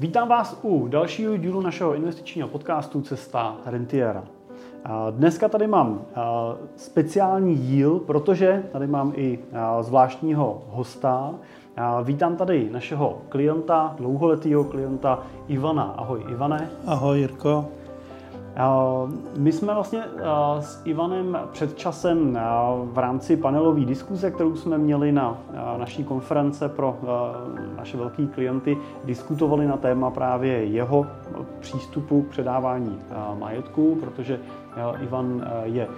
Vítám 0.00 0.28
vás 0.28 0.58
u 0.62 0.88
dalšího 0.88 1.36
dílu 1.36 1.60
našeho 1.60 1.94
investičního 1.94 2.48
podcastu 2.48 3.02
Cesta 3.02 3.56
Rentiera. 3.66 4.24
Dneska 5.10 5.48
tady 5.48 5.66
mám 5.66 6.00
speciální 6.76 7.54
díl, 7.54 7.98
protože 7.98 8.62
tady 8.72 8.86
mám 8.86 9.12
i 9.16 9.38
zvláštního 9.80 10.62
hosta. 10.70 11.34
Vítám 12.04 12.36
tady 12.36 12.70
našeho 12.72 13.18
klienta, 13.28 13.94
dlouholetého 13.98 14.64
klienta 14.64 15.22
Ivana. 15.48 15.94
Ahoj 15.96 16.24
Ivane. 16.30 16.70
Ahoj 16.86 17.18
Jirko. 17.18 17.64
My 19.36 19.52
jsme 19.52 19.74
vlastně 19.74 20.02
s 20.60 20.82
Ivanem 20.84 21.38
před 21.52 21.78
časem 21.78 22.38
v 22.84 22.98
rámci 22.98 23.36
panelové 23.36 23.84
diskuze, 23.84 24.30
kterou 24.30 24.56
jsme 24.56 24.78
měli 24.78 25.12
na 25.12 25.38
naší 25.76 26.04
konference 26.04 26.68
pro 26.68 26.96
naše 27.76 27.96
velké 27.96 28.26
klienty, 28.26 28.78
diskutovali 29.04 29.66
na 29.66 29.76
téma 29.76 30.10
právě 30.10 30.64
jeho 30.64 31.06
přístupu 31.60 32.22
k 32.22 32.28
předávání 32.28 32.98
majetku, 33.38 33.96
protože 34.00 34.40
Ivan 35.00 35.46
je 35.62 35.88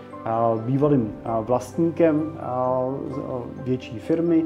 bývalým 0.66 1.12
vlastníkem 1.40 2.38
větší 3.64 3.98
firmy, 3.98 4.44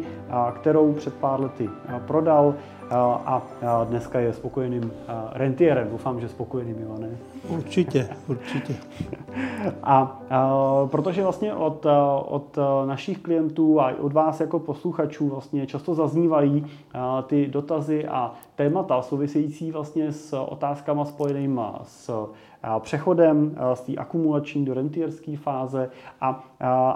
kterou 0.55 0.93
před 0.93 1.15
pár 1.15 1.41
lety 1.41 1.71
prodal 2.07 2.55
a 2.93 3.43
dneska 3.85 4.21
je 4.21 4.33
spokojeným 4.33 4.93
rentierem. 5.33 5.89
Doufám, 5.91 6.21
že 6.21 6.29
spokojeným, 6.29 6.77
Ivane. 6.83 7.09
Určitě, 7.49 8.09
určitě. 8.29 8.75
A, 9.83 10.21
protože 10.87 11.23
vlastně 11.23 11.55
od, 11.55 11.87
od 12.27 12.59
našich 12.87 13.19
klientů 13.19 13.81
a 13.81 13.93
od 14.01 14.13
vás 14.13 14.41
jako 14.41 14.59
posluchačů 14.59 15.29
vlastně 15.29 15.67
často 15.67 15.95
zaznívají 15.95 16.67
ty 17.27 17.47
dotazy 17.47 18.07
a 18.09 18.33
témata 18.55 19.03
související 19.03 19.71
vlastně 19.71 20.13
s 20.13 20.37
otázkama 20.37 21.05
spojenými 21.05 21.61
s 21.83 22.29
přechodem 22.79 23.57
z 23.75 23.81
té 23.81 23.97
akumulační 23.97 24.65
do 24.65 24.75
rentierské 24.75 25.37
fáze 25.37 25.91
a, 26.21 26.45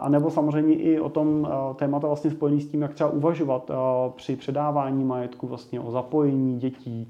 a 0.01 0.09
nebo 0.09 0.31
samozřejmě 0.31 0.75
i 0.75 1.01
o 1.01 1.09
tom 1.09 1.49
témata 1.77 2.07
vlastně 2.07 2.31
spojený 2.31 2.61
s 2.61 2.69
tím, 2.69 2.83
jak 2.83 2.95
třeba 2.95 3.11
uvažovat 3.11 3.71
při 4.17 4.37
předávání 4.37 5.05
majetku 5.05 5.47
vlastně 5.47 5.81
o 5.81 5.91
zapojení 5.91 6.59
dětí, 6.59 7.09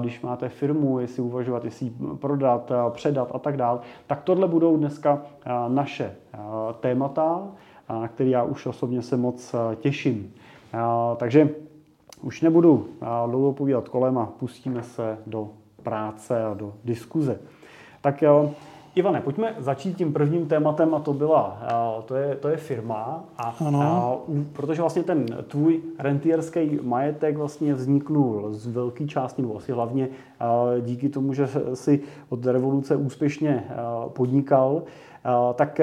když 0.00 0.20
máte 0.20 0.48
firmu, 0.48 1.00
jestli 1.00 1.22
uvažovat, 1.22 1.64
jestli 1.64 1.92
prodat, 2.20 2.72
předat 2.90 3.30
a 3.34 3.38
tak 3.38 3.56
dále, 3.56 3.80
tak 4.06 4.22
tohle 4.22 4.48
budou 4.48 4.76
dneska 4.76 5.22
naše 5.68 6.14
témata, 6.80 7.42
na 7.88 8.08
které 8.08 8.30
já 8.30 8.42
už 8.42 8.66
osobně 8.66 9.02
se 9.02 9.16
moc 9.16 9.54
těším. 9.76 10.32
Takže 11.16 11.48
už 12.22 12.42
nebudu 12.42 12.88
dlouho 13.26 13.52
povídat 13.52 13.88
kolem 13.88 14.18
a 14.18 14.26
pustíme 14.26 14.82
se 14.82 15.18
do 15.26 15.48
práce 15.82 16.44
a 16.44 16.54
do 16.54 16.74
diskuze. 16.84 17.38
Tak 18.00 18.22
jo, 18.22 18.50
Ivane, 18.94 19.20
pojďme 19.20 19.54
začít 19.58 19.96
tím 19.96 20.12
prvním 20.12 20.46
tématem 20.46 20.94
a 20.94 20.98
to 20.98 21.12
byla, 21.12 21.58
to 22.04 22.14
je, 22.14 22.36
to 22.36 22.48
je 22.48 22.56
firma. 22.56 23.24
A, 23.38 23.54
a 23.82 24.16
protože 24.52 24.80
vlastně 24.80 25.02
ten 25.02 25.26
tvůj 25.48 25.80
rentierský 25.98 26.78
majetek 26.82 27.36
vlastně 27.36 27.74
vzniknul 27.74 28.48
z 28.50 28.66
velké 28.66 29.06
části, 29.06 29.42
nebo 29.42 29.56
asi 29.56 29.72
hlavně 29.72 30.08
díky 30.80 31.08
tomu, 31.08 31.34
že 31.34 31.48
si 31.74 32.00
od 32.28 32.46
revoluce 32.46 32.96
úspěšně 32.96 33.64
podnikal, 34.08 34.82
tak 35.54 35.80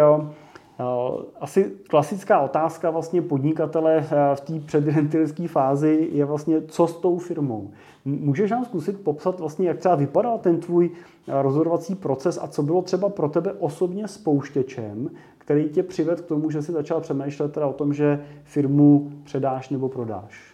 asi 1.39 1.71
klasická 1.89 2.41
otázka 2.41 2.89
vlastně 2.89 3.21
podnikatele 3.21 4.07
v 4.35 4.41
té 4.41 4.59
předrentierské 4.59 5.47
fázi 5.47 6.09
je 6.11 6.25
vlastně, 6.25 6.61
co 6.61 6.87
s 6.87 6.93
tou 6.93 7.17
firmou. 7.17 7.71
Můžeš 8.05 8.51
nám 8.51 8.65
zkusit 8.65 8.99
popsat 8.99 9.39
vlastně, 9.39 9.67
jak 9.67 9.77
třeba 9.77 9.95
vypadal 9.95 10.37
ten 10.37 10.59
tvůj 10.59 10.91
rozhodovací 11.27 11.95
proces 11.95 12.39
a 12.41 12.47
co 12.47 12.63
bylo 12.63 12.81
třeba 12.81 13.09
pro 13.09 13.29
tebe 13.29 13.53
osobně 13.53 14.07
spouštěčem, 14.07 15.09
který 15.37 15.69
tě 15.69 15.83
přivedl 15.83 16.21
k 16.21 16.25
tomu, 16.25 16.51
že 16.51 16.61
si 16.61 16.71
začal 16.71 17.01
přemýšlet 17.01 17.53
teda 17.53 17.67
o 17.67 17.73
tom, 17.73 17.93
že 17.93 18.25
firmu 18.43 19.11
předáš 19.23 19.69
nebo 19.69 19.89
prodáš? 19.89 20.53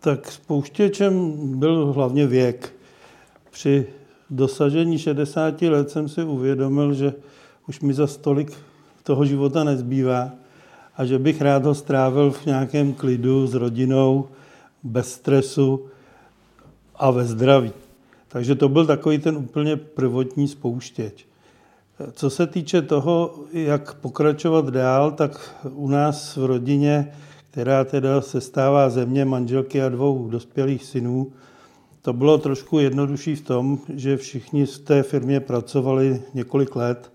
Tak 0.00 0.32
spouštěčem 0.32 1.32
byl 1.58 1.92
hlavně 1.92 2.26
věk. 2.26 2.72
Při 3.50 3.86
dosažení 4.30 4.98
60 4.98 5.62
let 5.62 5.90
jsem 5.90 6.08
si 6.08 6.24
uvědomil, 6.24 6.94
že 6.94 7.14
už 7.68 7.80
mi 7.80 7.94
za 7.94 8.06
stolik 8.06 8.52
toho 9.06 9.22
života 9.22 9.64
nezbývá 9.64 10.30
a 10.96 11.04
že 11.04 11.18
bych 11.18 11.40
rád 11.40 11.64
ho 11.64 11.74
strávil 11.74 12.30
v 12.30 12.46
nějakém 12.46 12.92
klidu 12.92 13.46
s 13.46 13.54
rodinou, 13.54 14.28
bez 14.82 15.12
stresu 15.12 15.86
a 16.96 17.10
ve 17.10 17.24
zdraví. 17.24 17.72
Takže 18.28 18.54
to 18.54 18.68
byl 18.68 18.86
takový 18.86 19.18
ten 19.18 19.36
úplně 19.36 19.76
prvotní 19.76 20.48
spouštěč. 20.48 21.26
Co 22.12 22.30
se 22.30 22.46
týče 22.46 22.82
toho, 22.82 23.34
jak 23.52 23.94
pokračovat 23.94 24.68
dál, 24.68 25.10
tak 25.10 25.54
u 25.70 25.88
nás 25.88 26.36
v 26.36 26.44
rodině, 26.44 27.12
která 27.50 27.84
teda 27.84 28.20
se 28.20 28.40
stává 28.40 28.90
země 28.90 29.24
manželky 29.24 29.82
a 29.82 29.88
dvou 29.88 30.28
dospělých 30.28 30.84
synů, 30.84 31.32
to 32.02 32.12
bylo 32.12 32.38
trošku 32.38 32.78
jednodušší 32.78 33.34
v 33.36 33.40
tom, 33.40 33.78
že 33.94 34.16
všichni 34.16 34.66
v 34.66 34.78
té 34.78 35.02
firmě 35.02 35.40
pracovali 35.40 36.22
několik 36.34 36.76
let, 36.76 37.10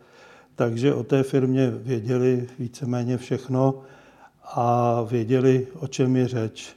takže 0.55 0.93
o 0.93 1.03
té 1.03 1.23
firmě 1.23 1.71
věděli 1.71 2.47
víceméně 2.59 3.17
všechno 3.17 3.81
a 4.43 5.01
věděli, 5.01 5.67
o 5.79 5.87
čem 5.87 6.15
je 6.15 6.27
řeč. 6.27 6.75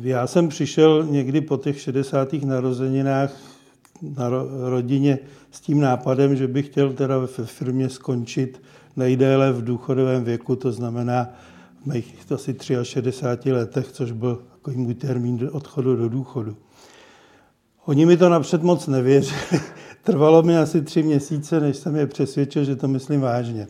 Já 0.00 0.26
jsem 0.26 0.48
přišel 0.48 1.06
někdy 1.10 1.40
po 1.40 1.56
těch 1.56 1.80
60. 1.80 2.32
narozeninách 2.32 3.32
na 4.16 4.28
rodině 4.68 5.18
s 5.50 5.60
tím 5.60 5.80
nápadem, 5.80 6.36
že 6.36 6.48
bych 6.48 6.66
chtěl 6.66 6.92
teda 6.92 7.18
ve 7.18 7.26
firmě 7.26 7.88
skončit 7.88 8.62
nejdéle 8.96 9.52
v 9.52 9.64
důchodovém 9.64 10.24
věku, 10.24 10.56
to 10.56 10.72
znamená 10.72 11.28
v 11.82 11.86
mých 11.86 12.32
asi 12.34 12.56
63 12.82 13.52
letech, 13.52 13.92
což 13.92 14.12
byl 14.12 14.42
takový 14.52 14.76
můj 14.76 14.94
termín 14.94 15.50
odchodu 15.52 15.96
do 15.96 16.08
důchodu. 16.08 16.56
Oni 17.84 18.06
mi 18.06 18.16
to 18.16 18.28
napřed 18.28 18.62
moc 18.62 18.86
nevěřili. 18.86 19.60
Trvalo 20.04 20.42
mi 20.42 20.58
asi 20.58 20.82
tři 20.82 21.02
měsíce, 21.02 21.60
než 21.60 21.76
jsem 21.76 21.96
je 21.96 22.06
přesvědčil, 22.06 22.64
že 22.64 22.76
to 22.76 22.88
myslím 22.88 23.20
vážně. 23.20 23.66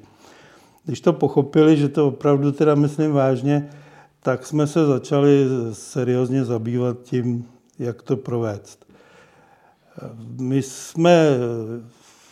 Když 0.85 1.01
to 1.01 1.13
pochopili, 1.13 1.77
že 1.77 1.89
to 1.89 2.09
opravdu 2.09 2.53
teda 2.53 2.75
myslím 2.75 3.13
vážně, 3.13 3.71
tak 4.23 4.47
jsme 4.47 4.67
se 4.67 4.87
začali 4.87 5.47
seriózně 5.73 6.45
zabývat 6.45 6.97
tím, 7.03 7.45
jak 7.79 8.03
to 8.03 8.17
provést. 8.17 8.87
My 10.39 10.63
jsme, 10.63 11.29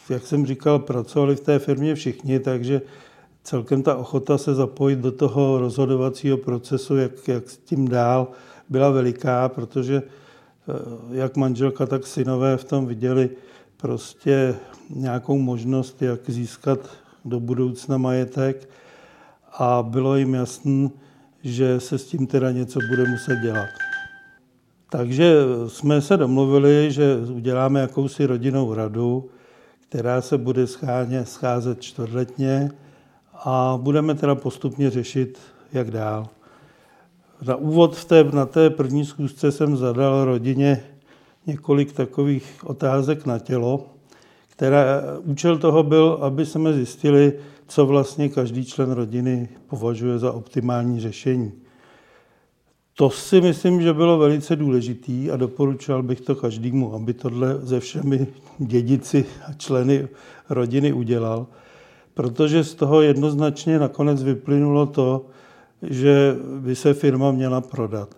jak 0.08 0.26
jsem 0.26 0.46
říkal, 0.46 0.78
pracovali 0.78 1.36
v 1.36 1.40
té 1.40 1.58
firmě 1.58 1.94
všichni, 1.94 2.40
takže 2.40 2.82
celkem 3.44 3.82
ta 3.82 3.96
ochota 3.96 4.38
se 4.38 4.54
zapojit 4.54 4.98
do 4.98 5.12
toho 5.12 5.58
rozhodovacího 5.58 6.36
procesu, 6.36 6.96
jak, 6.96 7.28
jak 7.28 7.50
s 7.50 7.56
tím 7.56 7.88
dál, 7.88 8.28
byla 8.68 8.90
veliká, 8.90 9.48
protože 9.48 10.02
eh, 10.02 10.72
jak 11.10 11.36
manželka, 11.36 11.86
tak 11.86 12.06
synové 12.06 12.56
v 12.56 12.64
tom 12.64 12.86
viděli 12.86 13.30
prostě 13.82 14.54
nějakou 14.90 15.38
možnost, 15.38 16.02
jak 16.02 16.30
získat 16.30 16.78
do 17.24 17.40
budoucna 17.40 17.98
majetek 17.98 18.68
a 19.52 19.82
bylo 19.82 20.16
jim 20.16 20.34
jasné, 20.34 20.88
že 21.42 21.80
se 21.80 21.98
s 21.98 22.06
tím 22.06 22.26
teda 22.26 22.50
něco 22.50 22.78
bude 22.90 23.10
muset 23.10 23.36
dělat. 23.42 23.68
Takže 24.90 25.34
jsme 25.66 26.00
se 26.00 26.16
domluvili, 26.16 26.92
že 26.92 27.16
uděláme 27.16 27.80
jakousi 27.80 28.26
rodinnou 28.26 28.74
radu, 28.74 29.30
která 29.88 30.20
se 30.20 30.38
bude 30.38 30.66
scházet 31.24 31.80
čtvrtletně 31.80 32.70
a 33.34 33.78
budeme 33.82 34.14
teda 34.14 34.34
postupně 34.34 34.90
řešit, 34.90 35.38
jak 35.72 35.90
dál. 35.90 36.28
Na 37.46 37.56
úvod 37.56 37.96
v 37.96 38.04
té, 38.04 38.24
na 38.24 38.46
té 38.46 38.70
první 38.70 39.04
zkusce 39.04 39.52
jsem 39.52 39.76
zadal 39.76 40.24
rodině 40.24 40.91
několik 41.46 41.92
takových 41.92 42.60
otázek 42.64 43.26
na 43.26 43.38
tělo, 43.38 43.86
která 44.48 45.02
účel 45.24 45.58
toho 45.58 45.82
byl, 45.82 46.18
aby 46.20 46.46
jsme 46.46 46.72
zjistili, 46.72 47.32
co 47.68 47.86
vlastně 47.86 48.28
každý 48.28 48.64
člen 48.64 48.90
rodiny 48.90 49.48
považuje 49.66 50.18
za 50.18 50.32
optimální 50.32 51.00
řešení. 51.00 51.52
To 52.94 53.10
si 53.10 53.40
myslím, 53.40 53.82
že 53.82 53.92
bylo 53.92 54.18
velice 54.18 54.56
důležitý 54.56 55.30
a 55.30 55.36
doporučoval 55.36 56.02
bych 56.02 56.20
to 56.20 56.34
každému, 56.34 56.94
aby 56.94 57.14
tohle 57.14 57.58
ze 57.62 57.80
všemi 57.80 58.26
dědici 58.58 59.24
a 59.48 59.52
členy 59.52 60.08
rodiny 60.50 60.92
udělal, 60.92 61.46
protože 62.14 62.64
z 62.64 62.74
toho 62.74 63.02
jednoznačně 63.02 63.78
nakonec 63.78 64.22
vyplynulo 64.22 64.86
to, 64.86 65.26
že 65.82 66.36
by 66.60 66.76
se 66.76 66.94
firma 66.94 67.32
měla 67.32 67.60
prodat. 67.60 68.16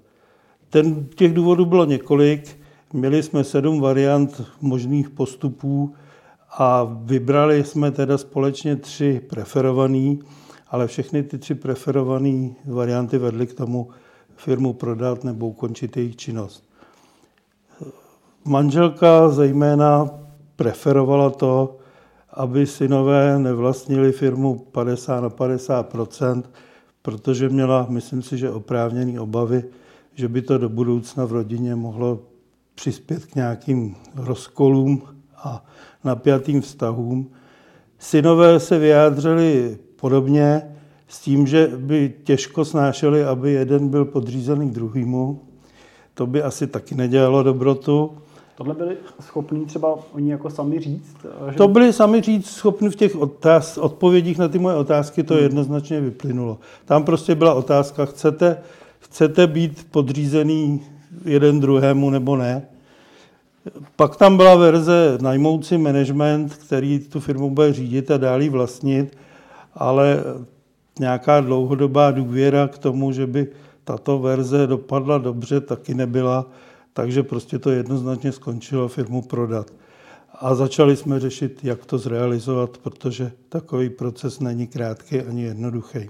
Ten, 0.70 1.06
těch 1.14 1.34
důvodů 1.34 1.64
bylo 1.64 1.84
několik. 1.84 2.63
Měli 2.94 3.22
jsme 3.22 3.44
sedm 3.44 3.80
variant 3.80 4.42
možných 4.60 5.10
postupů, 5.10 5.94
a 6.58 6.84
vybrali 7.02 7.64
jsme 7.64 7.90
teda 7.90 8.18
společně 8.18 8.76
tři 8.76 9.20
preferovaný, 9.28 10.20
ale 10.68 10.86
všechny 10.86 11.22
ty 11.22 11.38
tři 11.38 11.54
preferované 11.54 12.50
varianty 12.66 13.18
vedly 13.18 13.46
k 13.46 13.54
tomu 13.54 13.88
firmu 14.36 14.72
prodat 14.72 15.24
nebo 15.24 15.48
ukončit 15.48 15.96
jejich 15.96 16.16
činnost. 16.16 16.64
Manželka 18.44 19.28
zejména 19.28 20.10
preferovala 20.56 21.30
to, 21.30 21.76
aby 22.30 22.66
synové 22.66 23.38
nevlastnili 23.38 24.12
firmu 24.12 24.58
50 24.58 25.20
na 25.20 25.30
50% 25.30 26.42
protože 27.04 27.48
měla, 27.48 27.86
myslím 27.88 28.22
si, 28.22 28.38
že 28.38 28.50
oprávněný 28.50 29.18
obavy, 29.18 29.64
že 30.14 30.28
by 30.28 30.42
to 30.42 30.58
do 30.58 30.68
budoucna 30.68 31.24
v 31.24 31.32
rodině 31.32 31.74
mohlo 31.74 32.20
přispět 32.74 33.26
k 33.26 33.34
nějakým 33.34 33.96
rozkolům 34.16 35.02
a 35.36 35.64
napjatým 36.04 36.60
vztahům. 36.60 37.30
Synové 37.98 38.60
se 38.60 38.78
vyjádřili 38.78 39.78
podobně 39.96 40.62
s 41.08 41.20
tím, 41.20 41.46
že 41.46 41.70
by 41.76 42.12
těžko 42.24 42.64
snášeli, 42.64 43.24
aby 43.24 43.52
jeden 43.52 43.88
byl 43.88 44.04
podřízený 44.04 44.70
druhýmu. 44.70 45.40
To 46.14 46.26
by 46.26 46.42
asi 46.42 46.66
taky 46.66 46.94
nedělalo 46.94 47.42
dobrotu. 47.42 48.18
Tohle 48.56 48.74
byli 48.74 48.96
schopní 49.20 49.66
třeba 49.66 49.98
oni 50.12 50.30
jako 50.30 50.50
sami 50.50 50.80
říct? 50.80 51.16
Že... 51.50 51.56
To 51.56 51.68
byli 51.68 51.92
sami 51.92 52.20
říct 52.20 52.50
schopni 52.50 52.90
v 52.90 52.96
těch 52.96 53.16
otáz, 53.16 53.78
odpovědích 53.78 54.38
na 54.38 54.48
ty 54.48 54.58
moje 54.58 54.76
otázky, 54.76 55.22
to 55.22 55.34
hmm. 55.34 55.42
jednoznačně 55.42 56.00
vyplynulo. 56.00 56.58
Tam 56.84 57.04
prostě 57.04 57.34
byla 57.34 57.54
otázka, 57.54 58.04
chcete, 58.04 58.58
chcete 58.98 59.46
být 59.46 59.86
podřízený 59.90 60.82
jeden 61.24 61.60
druhému 61.60 62.10
nebo 62.10 62.36
ne? 62.36 62.62
Pak 63.96 64.16
tam 64.16 64.36
byla 64.36 64.54
verze 64.54 65.18
najmout 65.20 65.66
si 65.66 65.78
management, 65.78 66.54
který 66.54 66.98
tu 66.98 67.20
firmu 67.20 67.50
bude 67.50 67.72
řídit 67.72 68.10
a 68.10 68.16
dál 68.16 68.50
vlastnit, 68.50 69.16
ale 69.74 70.24
nějaká 70.98 71.40
dlouhodobá 71.40 72.10
důvěra 72.10 72.68
k 72.68 72.78
tomu, 72.78 73.12
že 73.12 73.26
by 73.26 73.46
tato 73.84 74.18
verze 74.18 74.66
dopadla 74.66 75.18
dobře, 75.18 75.60
taky 75.60 75.94
nebyla, 75.94 76.46
takže 76.92 77.22
prostě 77.22 77.58
to 77.58 77.70
jednoznačně 77.70 78.32
skončilo 78.32 78.88
firmu 78.88 79.22
prodat. 79.22 79.70
A 80.40 80.54
začali 80.54 80.96
jsme 80.96 81.20
řešit, 81.20 81.60
jak 81.62 81.86
to 81.86 81.98
zrealizovat, 81.98 82.78
protože 82.78 83.32
takový 83.48 83.90
proces 83.90 84.40
není 84.40 84.66
krátký 84.66 85.20
ani 85.20 85.42
jednoduchý 85.42 86.08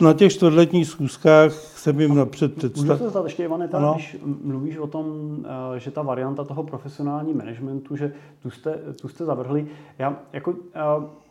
na 0.00 0.12
těch 0.12 0.32
čtvrtletních 0.32 0.86
schůzkách 0.86 1.52
jsem 1.52 2.00
jim 2.00 2.14
napřed 2.14 2.54
představil. 2.54 2.92
Můžu 2.92 3.04
se 3.04 3.10
zdat 3.10 3.24
ještě, 3.24 3.44
Ivane, 3.44 3.68
tam, 3.68 3.94
když 3.94 4.16
mluvíš 4.42 4.76
o 4.76 4.86
tom, 4.86 5.36
eh, 5.76 5.80
že 5.80 5.90
ta 5.90 6.02
varianta 6.02 6.44
toho 6.44 6.62
profesionální 6.62 7.34
managementu, 7.34 7.96
že 7.96 8.12
tu 8.42 8.50
jste, 8.50 8.78
tu 9.00 9.08
jste 9.08 9.24
zavrhli. 9.24 9.66
Já 9.98 10.16
jako 10.32 10.54
eh, 10.74 10.80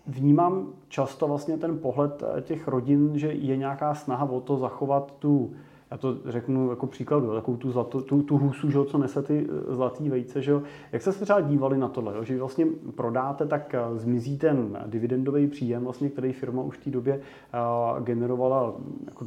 vnímám 0.07 0.67
často 0.87 1.27
vlastně 1.27 1.57
ten 1.57 1.79
pohled 1.79 2.23
eh, 2.37 2.41
těch 2.41 2.67
rodin, 2.67 3.11
že 3.19 3.27
je 3.27 3.57
nějaká 3.57 3.95
snaha 3.95 4.25
o 4.25 4.41
to 4.41 4.57
zachovat 4.57 5.13
tu 5.19 5.51
já 5.91 5.97
to 5.97 6.17
řeknu 6.25 6.69
jako 6.69 6.87
příkladu, 6.87 7.33
takovou 7.33 7.57
tu, 7.57 7.71
zlato, 7.71 8.01
tu, 8.01 8.21
tu 8.21 8.37
husu, 8.37 8.71
že, 8.71 8.85
co 8.85 8.97
nese 8.97 9.21
ty 9.21 9.47
eh, 9.49 9.75
zlatý 9.75 10.09
vejce. 10.09 10.41
Že, 10.41 10.53
jak 10.91 11.01
se 11.01 11.11
třeba 11.11 11.41
dívali 11.41 11.77
na 11.77 11.87
tohle, 11.87 12.25
že 12.25 12.39
vlastně 12.39 12.65
prodáte, 12.95 13.45
tak 13.45 13.73
eh, 13.73 13.79
zmizí 13.93 14.37
ten 14.37 14.79
dividendový 14.87 15.47
příjem, 15.47 15.83
vlastně, 15.83 16.09
který 16.09 16.33
firma 16.33 16.61
už 16.61 16.77
v 16.77 16.83
té 16.83 16.89
době 16.89 17.19
uh, 17.19 18.03
generovala 18.03 18.73
jako 19.05 19.25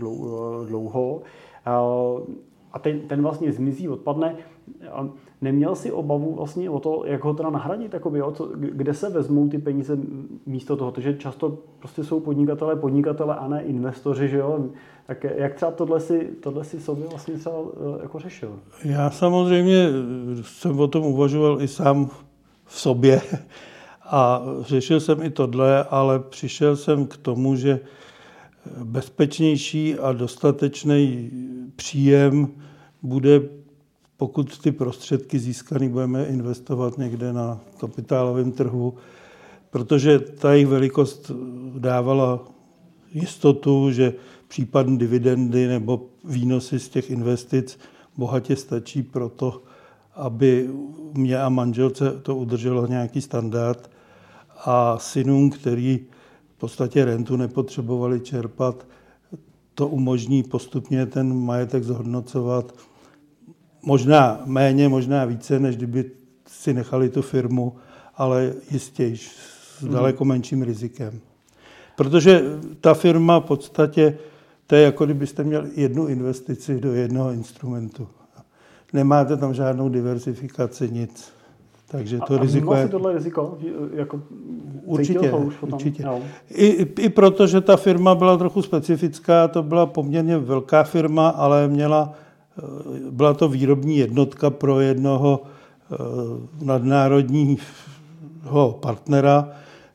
dlouho. 0.66 1.22
Uh, 1.66 2.34
a 2.72 2.78
ten, 2.78 3.00
ten 3.00 3.22
vlastně 3.22 3.52
zmizí, 3.52 3.88
odpadne. 3.88 4.36
Neměl 5.40 5.74
si 5.74 5.92
obavu 5.92 6.34
vlastně 6.34 6.70
o 6.70 6.80
to, 6.80 7.02
jak 7.06 7.24
ho 7.24 7.34
teda 7.34 7.50
nahradit, 7.50 7.94
jakoby, 7.94 8.18
jo? 8.18 8.30
Co, 8.30 8.50
kde 8.54 8.94
se 8.94 9.10
vezmou 9.10 9.48
ty 9.48 9.58
peníze 9.58 9.98
místo 10.46 10.76
toho, 10.76 10.90
protože 10.90 11.14
často 11.14 11.58
prostě 11.78 12.04
jsou 12.04 12.20
podnikatelé, 12.20 12.76
podnikatelé 12.76 13.36
a 13.36 13.48
ne 13.48 13.62
investoři, 13.62 14.28
že 14.28 14.38
jo? 14.38 14.68
Tak 15.06 15.24
jak 15.36 15.54
třeba 15.54 15.70
tohle 15.70 16.00
si, 16.00 16.30
tohle 16.42 16.64
si 16.64 16.80
sobě 16.80 17.06
vlastně 17.08 17.34
třeba 17.34 17.56
eh, 17.56 18.02
jako 18.02 18.18
řešil? 18.18 18.58
Já 18.84 19.10
samozřejmě 19.10 19.88
jsem 20.42 20.80
o 20.80 20.88
tom 20.88 21.04
uvažoval 21.04 21.62
i 21.62 21.68
sám 21.68 22.10
v 22.64 22.80
sobě 22.80 23.20
a 24.02 24.42
řešil 24.60 25.00
jsem 25.00 25.22
i 25.22 25.30
tohle, 25.30 25.84
ale 25.84 26.18
přišel 26.18 26.76
jsem 26.76 27.06
k 27.06 27.16
tomu, 27.16 27.56
že 27.56 27.80
bezpečnější 28.84 29.94
a 29.98 30.12
dostatečný 30.12 31.30
příjem 31.76 32.48
bude, 33.02 33.40
pokud 34.16 34.58
ty 34.58 34.72
prostředky 34.72 35.38
získané 35.38 35.88
budeme 35.88 36.24
investovat 36.24 36.98
někde 36.98 37.32
na 37.32 37.60
kapitálovém 37.80 38.52
trhu, 38.52 38.94
protože 39.70 40.18
ta 40.18 40.52
jejich 40.52 40.66
velikost 40.66 41.30
dávala 41.78 42.40
jistotu, 43.14 43.90
že 43.90 44.12
případné 44.52 44.96
dividendy 44.96 45.66
nebo 45.66 46.06
výnosy 46.24 46.78
z 46.78 46.88
těch 46.88 47.10
investic 47.10 47.78
bohatě 48.16 48.56
stačí 48.56 49.02
pro 49.02 49.28
to, 49.28 49.62
aby 50.14 50.70
mě 51.12 51.38
a 51.38 51.48
manželce 51.48 52.10
to 52.22 52.36
udrželo 52.36 52.86
nějaký 52.86 53.20
standard 53.20 53.90
a 54.64 54.98
synům, 54.98 55.50
který 55.50 56.00
v 56.56 56.60
podstatě 56.60 57.04
rentu 57.04 57.36
nepotřebovali 57.36 58.20
čerpat, 58.20 58.86
to 59.74 59.88
umožní 59.88 60.42
postupně 60.42 61.06
ten 61.06 61.34
majetek 61.44 61.84
zhodnocovat 61.84 62.74
možná 63.82 64.42
méně, 64.44 64.88
možná 64.88 65.24
více, 65.24 65.58
než 65.58 65.76
kdyby 65.76 66.10
si 66.46 66.74
nechali 66.74 67.08
tu 67.08 67.22
firmu, 67.22 67.76
ale 68.16 68.54
jistě 68.70 69.16
s 69.16 69.84
daleko 69.84 70.24
menším 70.24 70.62
rizikem. 70.62 71.20
Protože 71.96 72.42
ta 72.80 72.94
firma 72.94 73.40
v 73.40 73.44
podstatě 73.44 74.18
to 74.72 74.76
je 74.76 74.82
jako 74.82 75.04
kdybyste 75.04 75.44
měli 75.44 75.70
jednu 75.76 76.06
investici 76.06 76.80
do 76.80 76.92
jednoho 76.92 77.30
instrumentu. 77.30 78.08
Nemáte 78.92 79.36
tam 79.36 79.54
žádnou 79.54 79.88
diversifikaci, 79.88 80.90
nic. 80.90 81.32
Takže 81.88 82.18
to 82.18 82.34
a, 82.34 82.38
riziko 82.38 82.74
je... 82.74 82.88
tohle 82.88 83.12
riziko? 83.12 83.58
Jako 83.94 84.22
určitě, 84.84 85.30
to 85.30 85.38
už 85.38 85.56
potom? 85.56 85.74
určitě. 85.74 86.02
No. 86.02 86.20
I, 86.50 86.86
I 86.98 87.08
proto, 87.08 87.46
že 87.46 87.60
ta 87.60 87.76
firma 87.76 88.14
byla 88.14 88.36
trochu 88.36 88.62
specifická, 88.62 89.48
to 89.48 89.62
byla 89.62 89.86
poměrně 89.86 90.38
velká 90.38 90.84
firma, 90.84 91.28
ale 91.28 91.68
měla, 91.68 92.12
eh, 92.58 92.62
byla 93.10 93.34
to 93.34 93.48
výrobní 93.48 93.96
jednotka 93.96 94.50
pro 94.50 94.80
jednoho 94.80 95.42
eh, 95.92 95.96
nadnárodního 96.64 97.58
partnera, 98.80 99.48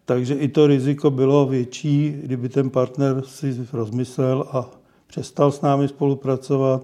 takže 0.08 0.34
i 0.34 0.48
to 0.48 0.68
riziko 0.68 1.12
bylo 1.12 1.46
větší, 1.46 2.16
kdyby 2.24 2.50
ten 2.50 2.70
partner 2.70 3.22
si 3.26 3.68
rozmyslel 3.74 4.46
a 4.52 4.70
přestal 5.08 5.52
s 5.52 5.62
námi 5.62 5.88
spolupracovat. 5.88 6.84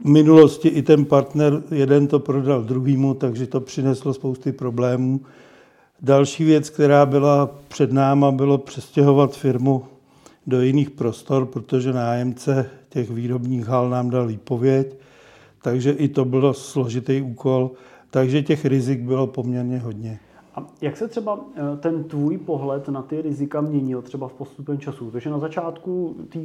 V 0.00 0.04
minulosti 0.04 0.68
i 0.68 0.82
ten 0.82 1.04
partner 1.04 1.62
jeden 1.70 2.06
to 2.06 2.18
prodal 2.18 2.62
druhýmu, 2.62 3.14
takže 3.14 3.46
to 3.46 3.60
přineslo 3.60 4.14
spousty 4.14 4.52
problémů. 4.52 5.20
Další 6.02 6.44
věc, 6.44 6.70
která 6.70 7.06
byla 7.06 7.50
před 7.68 7.92
náma, 7.92 8.30
bylo 8.30 8.58
přestěhovat 8.58 9.36
firmu 9.36 9.84
do 10.46 10.62
jiných 10.62 10.90
prostor, 10.90 11.46
protože 11.46 11.92
nájemce 11.92 12.70
těch 12.88 13.10
výrobních 13.10 13.66
hal 13.66 13.90
nám 13.90 14.10
dal 14.10 14.26
výpověď, 14.26 14.96
takže 15.62 15.90
i 15.90 16.08
to 16.08 16.24
byl 16.24 16.54
složitý 16.54 17.22
úkol, 17.22 17.70
takže 18.10 18.42
těch 18.42 18.64
rizik 18.64 19.00
bylo 19.00 19.26
poměrně 19.26 19.78
hodně. 19.78 20.18
A 20.58 20.66
jak 20.80 20.96
se 20.96 21.08
třeba 21.08 21.40
eh, 21.54 21.76
ten 21.76 22.04
tvůj 22.04 22.38
pohled 22.38 22.88
na 22.88 23.02
ty 23.02 23.22
rizika 23.22 23.60
měnil 23.60 24.02
třeba 24.02 24.28
v 24.28 24.32
postupem 24.32 24.78
času? 24.78 25.10
Protože 25.10 25.30
na 25.30 25.38
začátku 25.38 26.16
té 26.28 26.38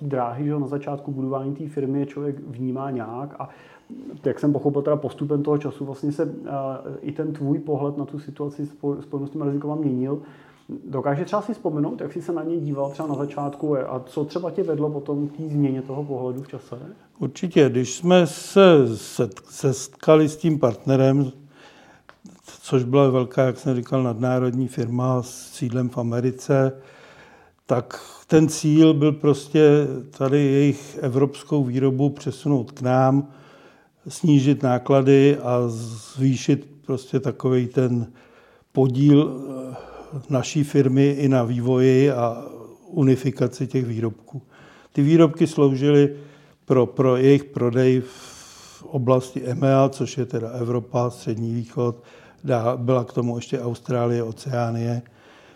dráhy, 0.00 0.44
že 0.44 0.58
na 0.58 0.66
začátku 0.66 1.10
budování 1.10 1.54
té 1.54 1.68
firmy 1.68 2.06
člověk 2.06 2.40
vnímá 2.46 2.90
nějak 2.90 3.34
a 3.38 3.48
jak 4.24 4.38
jsem 4.38 4.52
pochopil, 4.52 4.82
teda 4.82 4.96
postupem 4.96 5.42
toho 5.42 5.58
času 5.58 5.84
vlastně 5.84 6.12
se 6.12 6.34
i 7.00 7.12
ten 7.12 7.32
tvůj 7.32 7.58
pohled 7.58 7.96
na 7.96 8.04
tu 8.04 8.18
situaci 8.18 8.66
spojenou 9.00 9.26
s 9.26 9.30
tím 9.30 9.42
rizikem 9.42 9.78
měnil. 9.78 10.22
Dokáže 10.90 11.24
třeba 11.24 11.42
si 11.42 11.54
vzpomenout, 11.54 12.00
jak 12.00 12.12
jsi 12.12 12.22
se 12.22 12.32
na 12.32 12.42
ně 12.42 12.56
díval 12.56 12.90
třeba 12.90 13.08
na 13.08 13.14
začátku 13.14 13.76
a 13.76 14.02
co 14.06 14.24
třeba 14.24 14.50
tě 14.50 14.62
vedlo 14.62 14.90
potom 14.90 15.28
k 15.28 15.36
té 15.36 15.48
změně 15.48 15.82
toho 15.82 16.04
pohledu 16.04 16.42
v 16.42 16.48
čase? 16.48 16.76
Určitě, 17.18 17.68
když 17.68 17.94
jsme 17.94 18.26
se 18.26 18.96
setkali 19.50 20.28
s 20.28 20.36
tím 20.36 20.58
partnerem, 20.58 21.32
což 22.66 22.84
byla 22.84 23.10
velká, 23.10 23.44
jak 23.44 23.58
jsem 23.58 23.76
říkal, 23.76 24.02
nadnárodní 24.02 24.68
firma 24.68 25.22
s 25.22 25.52
sídlem 25.52 25.88
v 25.88 25.98
Americe, 25.98 26.72
tak 27.66 28.00
ten 28.26 28.48
cíl 28.48 28.94
byl 28.94 29.12
prostě 29.12 29.60
tady 30.18 30.38
jejich 30.38 30.98
evropskou 31.00 31.64
výrobu 31.64 32.10
přesunout 32.10 32.72
k 32.72 32.80
nám, 32.80 33.28
snížit 34.08 34.62
náklady 34.62 35.38
a 35.42 35.62
zvýšit 35.66 36.68
prostě 36.86 37.20
takový 37.20 37.66
ten 37.66 38.12
podíl 38.72 39.46
eh, 39.72 39.76
naší 40.30 40.64
firmy 40.64 41.10
i 41.10 41.28
na 41.28 41.42
vývoji 41.42 42.10
a 42.10 42.44
unifikaci 42.86 43.66
těch 43.66 43.86
výrobků. 43.86 44.42
Ty 44.92 45.02
výrobky 45.02 45.46
sloužily 45.46 46.16
pro, 46.64 46.86
pro 46.86 47.16
jejich 47.16 47.44
prodej 47.44 48.00
v 48.00 48.82
oblasti 48.82 49.44
EMEA, 49.44 49.88
což 49.88 50.18
je 50.18 50.26
teda 50.26 50.48
Evropa, 50.48 51.10
Střední 51.10 51.54
východ, 51.54 52.02
byla 52.76 53.04
k 53.04 53.12
tomu 53.12 53.36
ještě 53.36 53.60
Austrálie, 53.60 54.22
Oceánie 54.22 55.02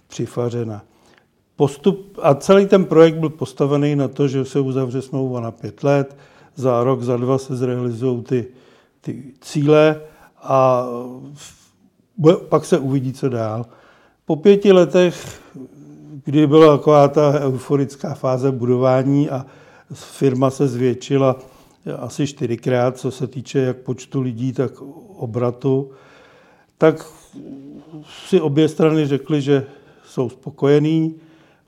přifařena. 0.07 0.83
Postup, 1.57 2.19
a 2.23 2.35
celý 2.35 2.67
ten 2.67 2.85
projekt 2.85 3.15
byl 3.15 3.29
postavený 3.29 3.97
na 3.97 4.09
to, 4.09 4.29
že 4.29 4.45
se 4.45 4.61
uzavře 4.61 5.03
smlouva 5.03 5.41
na 5.41 5.51
pět 5.51 5.85
let, 5.85 6.17
za 6.55 6.85
rok, 6.85 7.03
za 7.03 7.17
dva 7.17 7.39
se 7.39 7.57
zrealizují 7.57 8.23
ty, 8.23 8.47
ty 9.01 9.23
cíle 9.41 10.01
a 10.43 10.87
pak 12.49 12.65
se 12.65 12.79
uvidí, 12.79 13.13
co 13.13 13.29
dál. 13.29 13.67
Po 14.25 14.37
pěti 14.37 14.73
letech, 14.73 15.41
kdy 16.25 16.47
byla 16.47 16.77
taková 16.77 17.09
ta 17.09 17.41
euforická 17.41 18.15
fáze 18.15 18.53
budování 18.53 19.31
a 19.31 19.47
firma 19.93 20.51
se 20.51 20.69
zvětšila 20.69 21.37
asi 21.99 22.27
čtyřikrát, 22.27 22.99
co 22.99 23.11
se 23.11 23.27
týče 23.27 23.59
jak 23.59 23.77
počtu 23.77 24.21
lidí, 24.21 24.53
tak 24.53 24.73
obratu, 25.17 25.91
tak 26.81 27.07
si 28.27 28.41
obě 28.41 28.69
strany 28.69 29.07
řekly, 29.07 29.43
že 29.43 29.67
jsou 30.05 30.29
spokojení, 30.29 31.15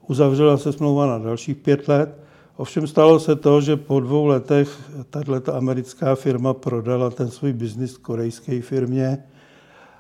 uzavřela 0.09 0.59
se 0.59 0.73
smlouva 0.73 1.07
na 1.07 1.19
dalších 1.19 1.57
pět 1.57 1.89
let. 1.89 2.19
Ovšem 2.57 2.87
stalo 2.87 3.21
se 3.21 3.37
to, 3.37 3.61
že 3.61 3.77
po 3.77 4.01
dvou 4.01 4.27
letech 4.27 4.91
tato 5.11 5.55
americká 5.55 6.15
firma 6.15 6.55
prodala 6.55 7.11
ten 7.11 7.31
svůj 7.31 7.53
biznis 7.53 7.97
korejské 7.97 8.63
firmě 8.63 9.25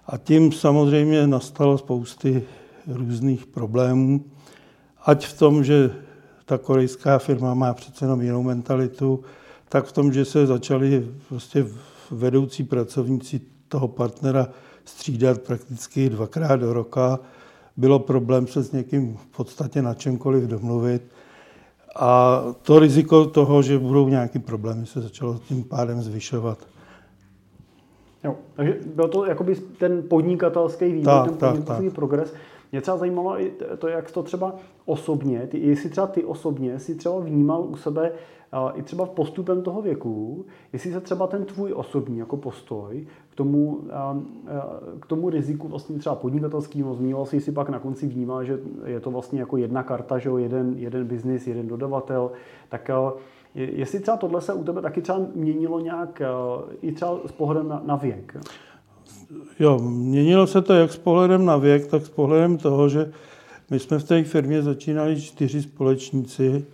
a 0.06 0.16
tím 0.16 0.52
samozřejmě 0.52 1.26
nastalo 1.26 1.78
spousty 1.78 2.42
různých 2.86 3.46
problémů. 3.46 4.24
Ať 5.04 5.26
v 5.26 5.38
tom, 5.38 5.64
že 5.64 5.90
ta 6.44 6.58
korejská 6.58 7.18
firma 7.18 7.54
má 7.54 7.74
přece 7.74 8.04
jenom 8.04 8.20
jinou 8.20 8.42
mentalitu, 8.42 9.24
tak 9.68 9.86
v 9.86 9.92
tom, 9.92 10.12
že 10.12 10.24
se 10.24 10.46
začali 10.46 11.08
prostě 11.28 11.66
vedoucí 12.10 12.64
pracovníci 12.64 13.40
toho 13.68 13.88
partnera 13.88 14.48
střídat 14.84 15.42
prakticky 15.42 16.10
dvakrát 16.10 16.56
do 16.56 16.72
roka. 16.72 17.18
Bylo 17.76 17.98
problém 17.98 18.46
se 18.46 18.62
s 18.62 18.72
někým 18.72 19.16
v 19.16 19.26
podstatě 19.36 19.82
na 19.82 19.94
čemkoliv 19.94 20.44
domluvit. 20.44 21.02
A 21.96 22.42
to 22.62 22.78
riziko 22.78 23.24
toho, 23.24 23.62
že 23.62 23.78
budou 23.78 24.08
nějaký 24.08 24.38
problémy, 24.38 24.86
se 24.86 25.00
začalo 25.00 25.38
tím 25.48 25.64
pádem 25.64 26.02
zvyšovat. 26.02 26.58
Jo, 28.24 28.36
takže 28.54 28.78
byl 28.94 29.08
to 29.08 29.26
jakoby 29.26 29.56
ten 29.56 30.02
podnikatelský 30.08 30.84
vývoj, 30.84 31.04
tak, 31.04 31.24
ten 31.24 31.38
podnikatelský 31.38 31.86
tak, 31.86 31.94
progres. 31.94 32.34
Mě 32.72 32.80
třeba 32.80 32.96
zajímalo 32.96 33.40
i 33.40 33.52
to, 33.78 33.88
jak 33.88 34.10
to 34.10 34.22
třeba 34.22 34.54
osobně, 34.84 35.46
ty, 35.46 35.58
jestli 35.58 35.90
třeba 35.90 36.06
ty 36.06 36.24
osobně 36.24 36.78
si 36.78 36.94
třeba 36.94 37.20
vnímal 37.20 37.62
u 37.62 37.76
sebe 37.76 38.12
i 38.74 38.82
třeba 38.82 39.06
postupem 39.06 39.62
toho 39.62 39.82
věku, 39.82 40.44
jestli 40.72 40.92
se 40.92 41.00
třeba 41.00 41.26
ten 41.26 41.44
tvůj 41.44 41.72
osobní 41.72 42.18
jako 42.18 42.36
postoj 42.36 43.06
k 43.30 43.34
tomu, 43.34 43.80
k 45.00 45.06
tomu 45.06 45.30
riziku 45.30 45.68
vlastně 45.68 45.98
třeba 45.98 46.14
podnikatelským 46.14 46.94
zmínil 46.94 47.26
si, 47.26 47.40
si 47.40 47.52
pak 47.52 47.68
na 47.68 47.78
konci 47.78 48.06
vnímal, 48.06 48.44
že 48.44 48.58
je 48.84 49.00
to 49.00 49.10
vlastně 49.10 49.40
jako 49.40 49.56
jedna 49.56 49.82
karta, 49.82 50.18
že 50.18 50.28
jo, 50.28 50.36
jeden, 50.36 50.74
jeden 50.76 51.06
biznis, 51.06 51.46
jeden 51.46 51.68
dodavatel, 51.68 52.30
tak 52.68 52.90
jestli 53.54 54.00
třeba 54.00 54.16
tohle 54.16 54.40
se 54.40 54.52
u 54.52 54.64
tebe 54.64 54.82
taky 54.82 55.02
třeba 55.02 55.20
měnilo 55.34 55.80
nějak 55.80 56.22
i 56.82 56.92
třeba 56.92 57.18
s 57.26 57.32
pohledem 57.32 57.68
na, 57.68 57.82
na 57.86 57.96
věk? 57.96 58.36
Jo, 59.58 59.78
měnilo 59.78 60.46
se 60.46 60.62
to 60.62 60.74
jak 60.74 60.92
s 60.92 60.98
pohledem 60.98 61.44
na 61.44 61.56
věk, 61.56 61.86
tak 61.86 62.06
s 62.06 62.10
pohledem 62.10 62.58
toho, 62.58 62.88
že 62.88 63.12
my 63.70 63.78
jsme 63.78 63.98
v 63.98 64.04
té 64.04 64.24
firmě 64.24 64.62
začínali 64.62 65.20
čtyři 65.20 65.62
společníci 65.62 66.66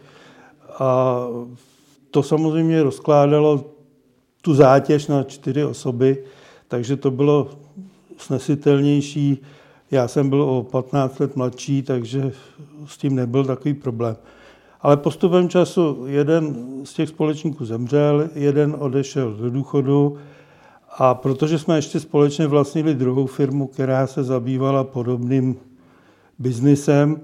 a 0.78 1.18
to 2.10 2.22
samozřejmě 2.22 2.82
rozkládalo 2.82 3.64
tu 4.42 4.54
zátěž 4.54 5.06
na 5.06 5.22
čtyři 5.22 5.64
osoby, 5.64 6.24
takže 6.68 6.96
to 6.96 7.10
bylo 7.10 7.48
snesitelnější. 8.16 9.42
Já 9.90 10.08
jsem 10.08 10.28
byl 10.28 10.42
o 10.42 10.62
15 10.62 11.18
let 11.18 11.36
mladší, 11.36 11.82
takže 11.82 12.32
s 12.86 12.98
tím 12.98 13.14
nebyl 13.14 13.44
takový 13.44 13.74
problém. 13.74 14.16
Ale 14.80 14.96
postupem 14.96 15.48
času 15.48 16.04
jeden 16.06 16.56
z 16.84 16.94
těch 16.94 17.08
společníků 17.08 17.64
zemřel, 17.64 18.28
jeden 18.34 18.76
odešel 18.78 19.32
do 19.32 19.50
důchodu 19.50 20.16
a 20.98 21.14
protože 21.14 21.58
jsme 21.58 21.76
ještě 21.76 22.00
společně 22.00 22.46
vlastnili 22.46 22.94
druhou 22.94 23.26
firmu, 23.26 23.66
která 23.66 24.06
se 24.06 24.24
zabývala 24.24 24.84
podobným 24.84 25.56
biznisem 26.38 27.20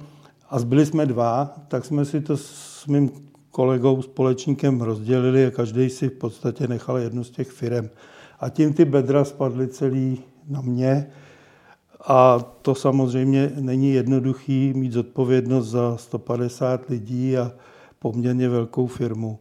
a 0.50 0.58
zbyli 0.58 0.86
jsme 0.86 1.06
dva, 1.06 1.54
tak 1.68 1.84
jsme 1.84 2.04
si 2.04 2.20
to 2.20 2.36
s 2.36 2.86
mým 2.86 3.10
kolegou, 3.54 4.02
společníkem 4.02 4.80
rozdělili 4.80 5.46
a 5.46 5.50
každý 5.50 5.90
si 5.90 6.08
v 6.08 6.12
podstatě 6.12 6.68
nechal 6.68 6.98
jednu 6.98 7.24
z 7.24 7.30
těch 7.30 7.50
firm. 7.50 7.88
A 8.40 8.48
tím 8.48 8.72
ty 8.72 8.84
bedra 8.84 9.24
spadly 9.24 9.68
celý 9.68 10.22
na 10.48 10.60
mě. 10.60 11.06
A 12.06 12.38
to 12.62 12.74
samozřejmě 12.74 13.52
není 13.60 13.92
jednoduchý 13.92 14.72
mít 14.76 14.92
zodpovědnost 14.92 15.66
za 15.66 15.96
150 15.96 16.88
lidí 16.88 17.36
a 17.36 17.52
poměrně 17.98 18.48
velkou 18.48 18.86
firmu. 18.86 19.38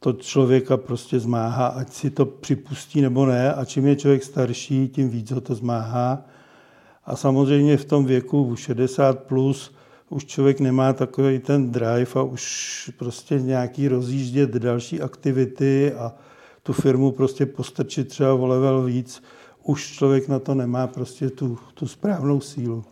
To 0.00 0.12
člověka 0.12 0.76
prostě 0.76 1.20
zmáhá, 1.20 1.66
ať 1.66 1.92
si 1.92 2.10
to 2.10 2.26
připustí 2.26 3.00
nebo 3.00 3.26
ne. 3.26 3.54
A 3.54 3.64
čím 3.64 3.86
je 3.86 3.96
člověk 3.96 4.24
starší, 4.24 4.88
tím 4.88 5.10
víc 5.10 5.30
ho 5.30 5.40
to 5.40 5.54
zmáhá. 5.54 6.24
A 7.04 7.16
samozřejmě 7.16 7.76
v 7.76 7.84
tom 7.84 8.04
věku 8.04 8.56
60 8.56 9.18
plus 9.18 9.79
už 10.10 10.24
člověk 10.24 10.60
nemá 10.60 10.92
takový 10.92 11.38
ten 11.38 11.70
drive 11.70 12.10
a 12.14 12.22
už 12.22 12.90
prostě 12.98 13.40
nějaký 13.40 13.88
rozjíždět 13.88 14.50
další 14.50 15.00
aktivity 15.00 15.92
a 15.92 16.12
tu 16.62 16.72
firmu 16.72 17.12
prostě 17.12 17.46
postrčit 17.46 18.08
třeba 18.08 18.34
o 18.34 18.46
level 18.46 18.82
víc, 18.82 19.22
už 19.64 19.92
člověk 19.92 20.28
na 20.28 20.38
to 20.38 20.54
nemá 20.54 20.86
prostě 20.86 21.30
tu, 21.30 21.58
tu 21.74 21.88
správnou 21.88 22.40
sílu. 22.40 22.84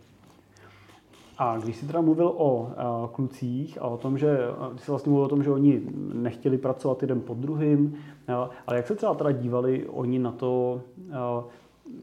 A 1.37 1.57
když 1.57 1.75
jsi 1.75 1.87
teda 1.87 2.01
mluvil 2.01 2.27
o 2.27 2.61
uh, 2.61 3.09
klucích 3.11 3.77
a 3.81 3.87
o 3.87 3.97
tom, 3.97 4.17
že 4.17 4.37
ty 4.75 4.81
jsi 4.83 4.91
vlastně 4.91 5.09
mluvil 5.09 5.25
o 5.25 5.29
tom, 5.29 5.43
že 5.43 5.51
oni 5.51 5.81
nechtěli 6.13 6.57
pracovat 6.57 7.01
jeden 7.01 7.21
pod 7.21 7.37
druhým, 7.37 7.85
uh, 7.85 8.35
ale 8.67 8.77
jak 8.77 8.87
se 8.87 8.95
třeba 8.95 9.13
teda 9.13 9.31
dívali 9.31 9.87
oni 9.87 10.19
na 10.19 10.31
to, 10.31 10.81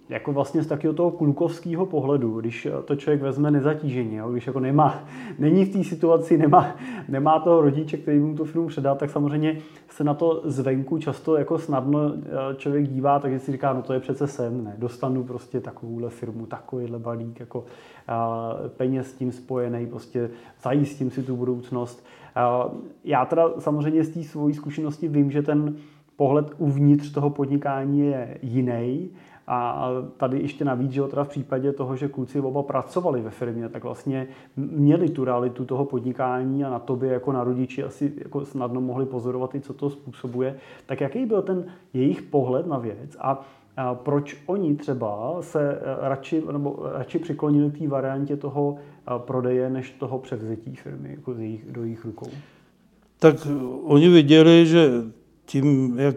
jako 0.09 0.33
vlastně 0.33 0.63
z 0.63 0.67
takového 0.67 0.95
toho 0.95 1.11
klukovského 1.11 1.87
pohledu, 1.87 2.41
když 2.41 2.69
to 2.85 2.97
člověk 2.97 3.23
vezme 3.23 3.51
nezatíženě, 3.51 4.19
jo, 4.19 4.33
když 4.33 4.47
jako 4.47 4.61
nemá, 4.61 5.05
není 5.39 5.65
v 5.65 5.73
té 5.73 5.85
situaci, 5.85 6.39
nemá, 6.39 6.77
nemá 7.09 7.41
toho 7.41 7.61
rodiče, 7.61 7.97
který 7.97 8.19
mu 8.19 8.35
tu 8.35 8.45
firmu 8.45 8.67
předá, 8.67 8.95
tak 8.95 9.11
samozřejmě 9.11 9.59
se 9.89 10.05
na 10.05 10.15
to 10.15 10.43
zvenku 10.45 10.99
často 10.99 11.37
jako 11.37 11.59
snadno 11.59 12.01
eh, 12.15 12.55
člověk 12.57 12.89
dívá, 12.89 13.19
takže 13.19 13.39
si 13.39 13.53
říká, 13.53 13.73
no 13.73 13.83
to 13.83 13.93
je 13.93 14.01
přece 14.01 14.27
sem, 14.27 14.65
ne, 14.65 14.75
dostanu 14.79 15.25
prostě 15.25 15.61
takovouhle 15.61 16.11
firmu, 16.11 16.47
takovýhle 16.47 16.99
balík, 16.99 17.41
jako 17.41 17.65
a, 18.09 18.51
peněz 18.77 19.07
s 19.07 19.15
tím 19.15 19.33
spojený, 19.33 19.87
prostě 19.87 20.31
zajistím 20.63 21.11
si 21.11 21.23
tu 21.23 21.37
budoucnost. 21.37 22.07
A, 22.35 22.69
já 23.05 23.25
teda 23.25 23.51
samozřejmě 23.59 24.05
z 24.05 24.11
té 24.11 24.23
svojí 24.23 24.55
zkušenosti 24.55 25.09
vím, 25.09 25.31
že 25.31 25.43
ten 25.43 25.77
pohled 26.17 26.47
uvnitř 26.59 27.13
toho 27.13 27.31
podnikání 27.31 28.01
je 28.01 28.39
jiný, 28.43 29.11
a 29.47 29.89
tady 30.17 30.41
ještě 30.41 30.65
navíc, 30.65 30.91
že 30.91 31.03
teda 31.03 31.25
v 31.25 31.29
případě 31.29 31.73
toho, 31.73 31.97
že 31.97 32.09
kluci 32.09 32.41
oba 32.41 32.63
pracovali 32.63 33.21
ve 33.21 33.31
firmě, 33.31 33.69
tak 33.69 33.85
vlastně 33.85 34.27
měli 34.57 35.09
tu 35.09 35.25
realitu 35.25 35.65
toho 35.65 35.85
podnikání 35.85 36.65
a 36.65 36.71
na 36.71 36.79
tobě 36.79 37.13
jako 37.13 37.33
na 37.33 37.45
rodiči 37.45 37.83
asi 37.83 38.13
jako 38.19 38.45
snadno 38.45 38.81
mohli 38.81 39.07
pozorovat 39.07 39.55
i, 39.55 39.61
co 39.61 39.75
to 39.75 39.91
způsobuje. 39.91 40.57
Tak 40.87 41.01
jaký 41.01 41.27
byl 41.27 41.43
ten 41.43 41.67
jejich 41.95 42.23
pohled 42.23 42.67
na 42.67 42.79
věc 42.79 43.17
a 43.21 43.47
proč 43.95 44.43
oni 44.47 44.75
třeba 44.75 45.37
se 45.41 45.73
e, 45.73 45.79
radši, 46.09 46.43
nebo 46.53 46.79
radši 46.93 47.19
přiklonili 47.19 47.71
k 47.71 47.79
té 47.79 47.89
variantě 47.89 48.37
toho 48.37 48.77
e, 48.77 49.19
prodeje, 49.19 49.71
než 49.71 49.91
toho 49.91 50.19
převzetí 50.19 50.77
firmy 50.77 51.11
jako 51.11 51.35
do 51.71 51.83
jejich 51.83 52.05
rukou? 52.05 52.31
Tak 53.19 53.35
oni 53.83 54.09
viděli, 54.09 54.67
že 54.67 54.91
tím, 55.45 55.99
jak 55.99 56.17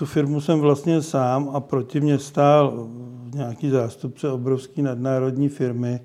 tu 0.00 0.06
firmu 0.06 0.40
jsem 0.40 0.60
vlastně 0.60 1.02
sám 1.02 1.50
a 1.52 1.60
proti 1.60 2.00
mě 2.00 2.18
stál 2.18 2.88
nějaký 3.34 3.70
zástupce 3.70 4.30
obrovské 4.30 4.82
nadnárodní 4.82 5.48
firmy, 5.48 6.00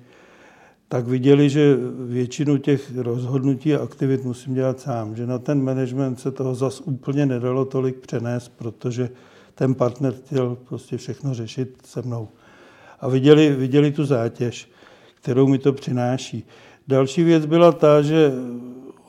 tak 0.88 1.06
viděli, 1.06 1.50
že 1.50 1.76
většinu 2.06 2.58
těch 2.58 2.96
rozhodnutí 2.96 3.74
a 3.74 3.82
aktivit 3.82 4.24
musím 4.24 4.54
dělat 4.54 4.80
sám, 4.80 5.16
že 5.16 5.26
na 5.26 5.38
ten 5.38 5.62
management 5.62 6.20
se 6.20 6.30
toho 6.30 6.54
zas 6.54 6.80
úplně 6.80 7.26
nedalo 7.26 7.64
tolik 7.64 7.96
přenést, 7.96 8.48
protože 8.48 9.10
ten 9.54 9.74
partner 9.74 10.12
chtěl 10.12 10.56
prostě 10.68 10.96
všechno 10.96 11.34
řešit 11.34 11.82
se 11.84 12.02
mnou. 12.02 12.28
A 13.00 13.08
viděli, 13.08 13.54
viděli 13.54 13.92
tu 13.92 14.04
zátěž, 14.04 14.70
kterou 15.14 15.46
mi 15.46 15.58
to 15.58 15.72
přináší. 15.72 16.46
Další 16.88 17.24
věc 17.24 17.46
byla 17.46 17.72
ta, 17.72 18.02
že 18.02 18.32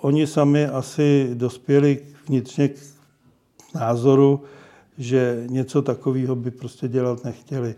oni 0.01 0.27
sami 0.27 0.65
asi 0.65 1.29
dospěli 1.33 1.99
vnitřně 2.27 2.67
k 2.67 2.77
názoru, 3.75 4.43
že 4.97 5.43
něco 5.49 5.81
takového 5.81 6.35
by 6.35 6.51
prostě 6.51 6.87
dělat 6.87 7.23
nechtěli. 7.23 7.75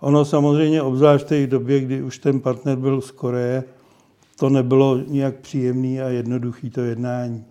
Ono 0.00 0.24
samozřejmě, 0.24 0.82
obzvlášť 0.82 1.24
v 1.24 1.28
té 1.28 1.46
době, 1.46 1.80
kdy 1.80 2.02
už 2.02 2.18
ten 2.18 2.40
partner 2.40 2.78
byl 2.78 3.00
z 3.00 3.10
Koreje, 3.10 3.64
to 4.38 4.48
nebylo 4.48 4.98
nijak 5.06 5.36
příjemný 5.36 6.00
a 6.00 6.08
jednoduchý 6.08 6.70
to 6.70 6.80
jednání. 6.80 7.44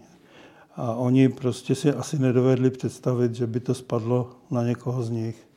A 0.75 0.93
oni 0.93 1.29
prostě 1.29 1.75
si 1.75 1.93
asi 1.93 2.19
nedovedli 2.19 2.69
představit, 2.69 3.35
že 3.35 3.47
by 3.47 3.59
to 3.59 3.73
spadlo 3.73 4.29
na 4.51 4.63
někoho 4.63 5.03
z 5.03 5.09
nich. 5.09 5.47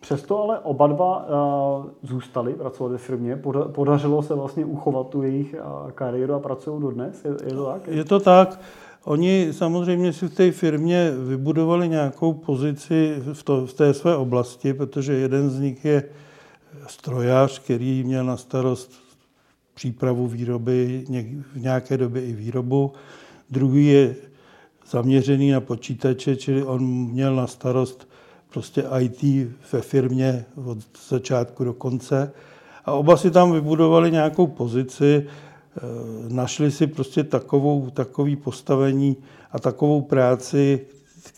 Přesto 0.00 0.42
ale 0.42 0.58
oba 0.58 0.86
dva 0.86 1.26
uh, 1.26 1.86
zůstali 2.02 2.54
pracovat 2.54 2.92
ve 2.92 2.98
firmě. 2.98 3.42
Podařilo 3.72 4.22
se 4.22 4.34
vlastně 4.34 4.64
uchovat 4.64 5.08
tu 5.08 5.22
jejich 5.22 5.54
uh, 5.54 5.90
kariéru 5.90 6.34
a 6.34 6.38
pracují 6.38 6.82
dodnes. 6.82 7.24
Je, 7.24 7.30
je 7.30 7.54
to 7.54 7.64
tak? 7.64 7.88
Je 7.88 8.04
to 8.04 8.20
tak. 8.20 8.60
Oni 9.04 9.48
samozřejmě 9.50 10.12
si 10.12 10.28
v 10.28 10.34
té 10.34 10.52
firmě 10.52 11.12
vybudovali 11.28 11.88
nějakou 11.88 12.32
pozici 12.32 13.14
v, 13.32 13.42
to, 13.42 13.66
v 13.66 13.72
té 13.72 13.94
své 13.94 14.16
oblasti, 14.16 14.74
protože 14.74 15.12
jeden 15.12 15.50
z 15.50 15.60
nich 15.60 15.84
je 15.84 16.04
strojař, 16.86 17.58
který 17.58 18.04
měl 18.04 18.24
na 18.24 18.36
starost 18.36 18.92
přípravu 19.74 20.28
výroby, 20.28 21.04
v 21.52 21.60
nějaké 21.60 21.96
době 21.96 22.24
i 22.24 22.32
výrobu. 22.32 22.92
Druhý 23.50 23.86
je 23.86 24.16
zaměřený 24.90 25.50
na 25.50 25.60
počítače, 25.60 26.36
čili 26.36 26.64
on 26.64 26.84
měl 26.84 27.36
na 27.36 27.46
starost 27.46 28.08
prostě 28.52 28.84
IT 29.00 29.48
ve 29.72 29.80
firmě 29.80 30.44
od 30.64 30.78
začátku 31.08 31.64
do 31.64 31.72
konce. 31.72 32.32
A 32.84 32.92
oba 32.92 33.16
si 33.16 33.30
tam 33.30 33.52
vybudovali 33.52 34.10
nějakou 34.10 34.46
pozici, 34.46 35.26
našli 36.28 36.70
si 36.70 36.86
prostě 36.86 37.24
takovou, 37.24 37.90
takový 37.90 38.36
postavení 38.36 39.16
a 39.52 39.58
takovou 39.58 40.00
práci, 40.00 40.80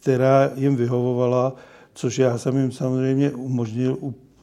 která 0.00 0.50
jim 0.54 0.76
vyhovovala, 0.76 1.54
což 1.94 2.18
já 2.18 2.38
jsem 2.38 2.56
jim 2.56 2.72
samozřejmě 2.72 3.30
umožnil, 3.30 3.96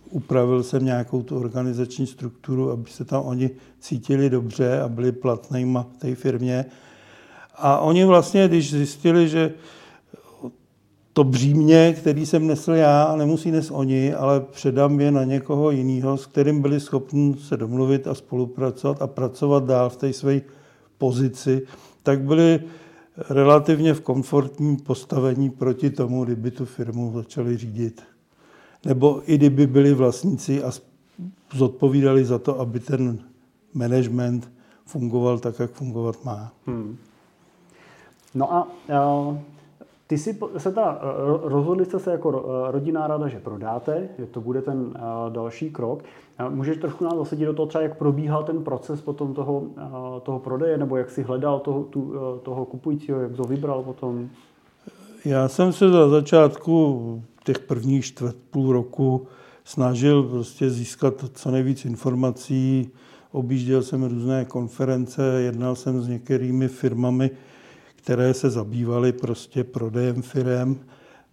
upravil 0.09 0.63
jsem 0.63 0.85
nějakou 0.85 1.23
tu 1.23 1.39
organizační 1.39 2.07
strukturu, 2.07 2.71
aby 2.71 2.89
se 2.89 3.05
tam 3.05 3.21
oni 3.25 3.49
cítili 3.79 4.29
dobře 4.29 4.81
a 4.81 4.89
byli 4.89 5.11
platnýma 5.11 5.87
v 5.93 5.97
té 5.97 6.15
firmě. 6.15 6.65
A 7.55 7.79
oni 7.79 8.05
vlastně, 8.05 8.47
když 8.47 8.71
zjistili, 8.71 9.29
že 9.29 9.53
to 11.19 11.23
břímě, 11.23 11.93
který 11.97 12.25
jsem 12.25 12.47
nesl 12.47 12.71
já, 12.71 13.15
nemusí 13.15 13.51
nes 13.51 13.71
oni, 13.71 14.13
ale 14.13 14.39
předám 14.39 14.99
je 14.99 15.11
na 15.11 15.23
někoho 15.23 15.71
jiného, 15.71 16.17
s 16.17 16.25
kterým 16.25 16.61
byli 16.61 16.79
schopni 16.79 17.35
se 17.39 17.57
domluvit 17.57 18.07
a 18.07 18.15
spolupracovat 18.15 19.01
a 19.01 19.07
pracovat 19.07 19.65
dál 19.65 19.89
v 19.89 19.95
té 19.95 20.13
své 20.13 20.41
pozici, 20.97 21.61
tak 22.03 22.21
byli 22.21 22.59
relativně 23.29 23.93
v 23.93 24.01
komfortním 24.01 24.77
postavení 24.77 25.49
proti 25.49 25.89
tomu, 25.89 26.25
kdyby 26.25 26.51
tu 26.51 26.65
firmu 26.65 27.11
začali 27.15 27.57
řídit. 27.57 28.01
Nebo 28.85 29.21
i 29.25 29.37
kdyby 29.37 29.67
byli 29.67 29.93
vlastníci 29.93 30.63
a 30.63 30.71
zodpovídali 31.53 32.25
za 32.25 32.39
to, 32.39 32.59
aby 32.59 32.79
ten 32.79 33.19
management 33.73 34.51
fungoval 34.85 35.39
tak, 35.39 35.59
jak 35.59 35.71
fungovat 35.71 36.25
má. 36.25 36.51
Hmm. 36.65 36.97
No 38.35 38.53
a 38.53 38.67
uh, 39.27 39.37
ty 40.09 40.17
si 40.17 40.39
se 40.57 40.71
ta, 40.71 41.01
rozhodli 41.43 41.85
jste 41.85 41.99
se 41.99 42.11
jako 42.11 42.45
rodinná 42.71 43.07
rada, 43.07 43.27
že 43.27 43.39
prodáte, 43.39 44.09
že 44.17 44.25
to 44.25 44.41
bude 44.41 44.61
ten 44.61 44.79
uh, 44.79 44.93
další 45.29 45.69
krok. 45.69 46.03
Můžeš 46.49 46.77
trošku 46.77 47.03
nás 47.03 47.15
zasadit 47.17 47.45
do 47.45 47.53
toho 47.53 47.65
třeba, 47.65 47.81
jak 47.81 47.97
probíhal 47.97 48.43
ten 48.43 48.63
proces 48.63 49.01
potom 49.01 49.33
toho, 49.33 49.63
toho 50.23 50.39
prodeje, 50.39 50.77
nebo 50.77 50.97
jak 50.97 51.09
si 51.09 51.23
hledal 51.23 51.59
toho, 51.59 51.83
tu, 51.83 52.13
toho 52.43 52.65
kupujícího, 52.65 53.21
jak 53.21 53.35
to 53.35 53.43
vybral 53.43 53.83
potom? 53.83 54.29
Já 55.25 55.47
jsem 55.47 55.73
se 55.73 55.89
za 55.89 56.09
začátku 56.09 57.23
těch 57.43 57.59
prvních 57.59 58.05
čtvrt 58.05 58.35
půl 58.51 58.73
roku 58.73 59.27
snažil 59.63 60.23
prostě 60.23 60.69
získat 60.69 61.13
co 61.33 61.51
nejvíc 61.51 61.85
informací. 61.85 62.89
Objížděl 63.31 63.81
jsem 63.81 64.03
různé 64.03 64.45
konference, 64.45 65.23
jednal 65.23 65.75
jsem 65.75 66.01
s 66.01 66.07
některými 66.07 66.67
firmami, 66.67 67.31
které 68.09 68.33
se 68.33 68.49
zabývaly 68.49 69.11
prostě 69.11 69.63
prodejem 69.63 70.21
firem, 70.21 70.79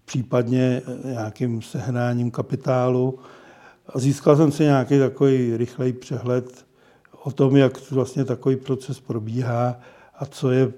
případně 0.05 0.83
nějakým 1.05 1.63
sehnáním 1.63 2.31
kapitálu. 2.31 3.19
A 3.89 3.99
získal 3.99 4.37
jsem 4.37 4.53
si 4.53 4.63
nějaký 4.63 4.99
takový 4.99 5.57
rychlej 5.57 5.93
přehled 5.93 6.67
o 7.23 7.31
tom, 7.31 7.57
jak 7.57 7.91
vlastně 7.91 8.25
takový 8.25 8.57
proces 8.57 9.01
probíhá 9.01 9.81
a 10.19 10.27
co 10.27 10.51
je 10.51 10.73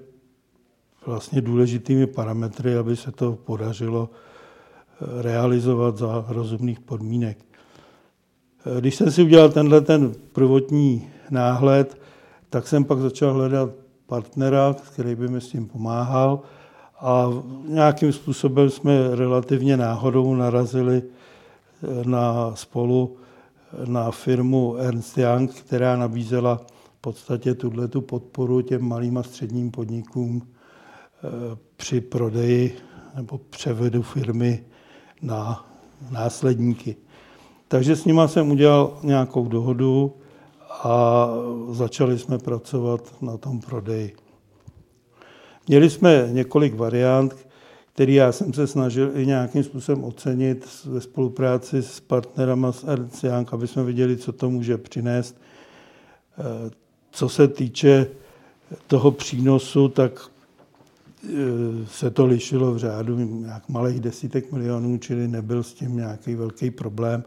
vlastně 1.05 1.41
důležitými 1.41 2.07
parametry, 2.07 2.75
aby 2.75 2.95
se 2.95 3.11
to 3.11 3.31
podařilo 3.31 4.09
realizovat 5.21 5.97
za 5.97 6.25
rozumných 6.27 6.79
podmínek. 6.79 7.37
Když 8.79 8.95
jsem 8.95 9.11
si 9.11 9.23
udělal 9.23 9.49
tenhle 9.49 9.81
ten 9.81 10.13
prvotní 10.31 11.09
náhled, 11.29 12.01
tak 12.49 12.67
jsem 12.67 12.85
pak 12.85 12.99
začal 12.99 13.33
hledat 13.33 13.69
partnera, 14.09 14.75
který 14.93 15.15
by 15.15 15.27
mi 15.27 15.41
s 15.41 15.47
tím 15.47 15.67
pomáhal 15.67 16.39
a 16.99 17.27
nějakým 17.65 18.13
způsobem 18.13 18.69
jsme 18.69 19.15
relativně 19.15 19.77
náhodou 19.77 20.35
narazili 20.35 21.03
na 22.05 22.55
spolu 22.55 23.17
na 23.85 24.11
firmu 24.11 24.75
Ernst 24.75 25.17
Young, 25.17 25.53
která 25.53 25.95
nabízela 25.95 26.61
v 26.97 27.01
podstatě 27.01 27.53
tuhle 27.53 27.87
tu 27.87 28.01
podporu 28.01 28.61
těm 28.61 28.87
malým 28.87 29.17
a 29.17 29.23
středním 29.23 29.71
podnikům 29.71 30.41
eh, 30.47 31.27
při 31.75 32.01
prodeji 32.01 32.77
nebo 33.15 33.37
převedu 33.37 34.01
firmy 34.01 34.63
na 35.21 35.65
následníky. 36.11 36.95
Takže 37.67 37.95
s 37.95 38.05
nima 38.05 38.27
jsem 38.27 38.51
udělal 38.51 38.97
nějakou 39.03 39.47
dohodu 39.47 40.13
a 40.69 41.27
začali 41.71 42.19
jsme 42.19 42.37
pracovat 42.37 43.21
na 43.21 43.37
tom 43.37 43.59
prodeji. 43.59 44.15
Měli 45.67 45.89
jsme 45.89 46.29
několik 46.31 46.75
variant, 46.75 47.35
které 47.93 48.11
já 48.11 48.31
jsem 48.31 48.53
se 48.53 48.67
snažil 48.67 49.11
i 49.17 49.25
nějakým 49.25 49.63
způsobem 49.63 50.03
ocenit 50.03 50.67
ve 50.85 51.01
spolupráci 51.01 51.83
s 51.83 51.99
partnerama 51.99 52.71
z 52.71 52.83
Ernst 52.83 53.23
Young, 53.23 53.53
aby 53.53 53.67
jsme 53.67 53.83
viděli, 53.83 54.17
co 54.17 54.31
to 54.31 54.49
může 54.49 54.77
přinést. 54.77 55.41
Co 57.11 57.29
se 57.29 57.47
týče 57.47 58.07
toho 58.87 59.11
přínosu, 59.11 59.87
tak 59.87 60.29
Eh, 61.23 61.85
se 61.87 62.11
to 62.11 62.25
lišilo 62.25 62.73
v 62.73 62.77
řádu 62.77 63.17
nějak 63.17 63.69
malých 63.69 63.99
desítek 63.99 64.51
milionů, 64.51 64.97
čili 64.97 65.27
nebyl 65.27 65.63
s 65.63 65.73
tím 65.73 65.95
nějaký 65.95 66.35
velký 66.35 66.71
problém. 66.71 67.23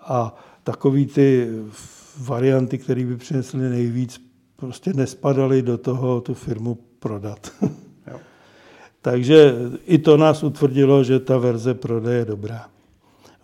A 0.00 0.44
takový 0.64 1.06
ty 1.06 1.48
varianty, 2.18 2.78
které 2.78 3.04
by 3.04 3.16
přinesly 3.16 3.70
nejvíc, 3.70 4.20
prostě 4.56 4.92
nespadaly 4.92 5.62
do 5.62 5.78
toho 5.78 6.20
tu 6.20 6.34
firmu 6.34 6.78
prodat. 6.98 7.52
Jo. 8.10 8.18
Takže 9.02 9.54
i 9.86 9.98
to 9.98 10.16
nás 10.16 10.42
utvrdilo, 10.42 11.04
že 11.04 11.20
ta 11.20 11.38
verze 11.38 11.74
prodeje 11.74 12.18
je 12.18 12.24
dobrá 12.24 12.68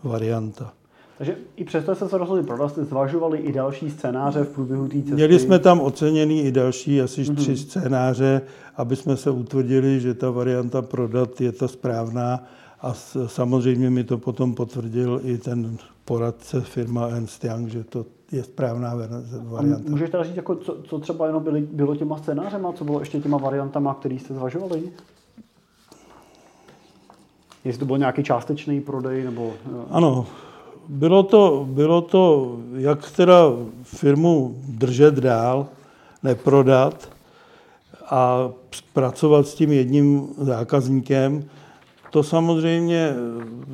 varianta. 0.02 0.72
Takže 1.18 1.36
i 1.56 1.64
přesto 1.64 1.94
jste 1.94 2.08
se 2.08 2.18
rozhodli 2.18 2.42
prodat, 2.42 2.68
jste 2.68 2.84
zvažovali 2.84 3.38
i 3.38 3.52
další 3.52 3.90
scénáře 3.90 4.44
v 4.44 4.48
průběhu 4.48 4.88
té 4.88 4.98
cesty? 4.98 5.14
Měli 5.14 5.38
jsme 5.38 5.58
tam 5.58 5.80
oceněný 5.80 6.42
i 6.42 6.52
další 6.52 7.00
asi 7.00 7.22
mm-hmm. 7.22 7.34
tři 7.34 7.56
scénáře, 7.56 8.42
aby 8.76 8.96
jsme 8.96 9.16
se 9.16 9.30
utvrdili, 9.30 10.00
že 10.00 10.14
ta 10.14 10.30
varianta 10.30 10.82
prodat 10.82 11.40
je 11.40 11.52
ta 11.52 11.68
správná 11.68 12.44
a 12.80 12.94
samozřejmě 13.26 13.90
mi 13.90 14.04
to 14.04 14.18
potom 14.18 14.54
potvrdil 14.54 15.20
i 15.24 15.38
ten 15.38 15.76
poradce 16.04 16.60
firma 16.60 17.08
Ernst 17.08 17.44
Young, 17.44 17.68
že 17.68 17.84
to 17.84 18.06
je 18.32 18.44
správná 18.44 18.94
varianta. 19.42 19.90
Můžeš 19.90 20.10
teda 20.10 20.24
říct, 20.24 20.36
jako, 20.36 20.56
co, 20.56 20.76
co 20.82 20.98
třeba 20.98 21.26
jenom 21.26 21.42
byly, 21.42 21.60
bylo 21.60 21.96
těma 21.96 22.18
scénářema, 22.18 22.72
co 22.72 22.84
bylo 22.84 23.00
ještě 23.00 23.20
těma 23.20 23.38
variantama, 23.38 23.94
který 23.94 24.18
jste 24.18 24.34
zvažovali? 24.34 24.82
Jestli 27.64 27.78
to 27.78 27.86
byl 27.86 27.98
nějaký 27.98 28.22
částečný 28.22 28.80
prodej? 28.80 29.24
Nebo... 29.24 29.52
Ano, 29.90 30.26
bylo 30.88 31.22
to, 31.22 31.66
bylo 31.70 32.00
to, 32.00 32.56
jak 32.74 33.10
teda 33.10 33.52
firmu 33.82 34.56
držet 34.68 35.14
dál, 35.14 35.66
neprodat 36.22 37.08
a 38.10 38.50
pracovat 38.92 39.46
s 39.46 39.54
tím 39.54 39.72
jedním 39.72 40.28
zákazníkem. 40.38 41.44
To 42.10 42.22
samozřejmě 42.22 43.14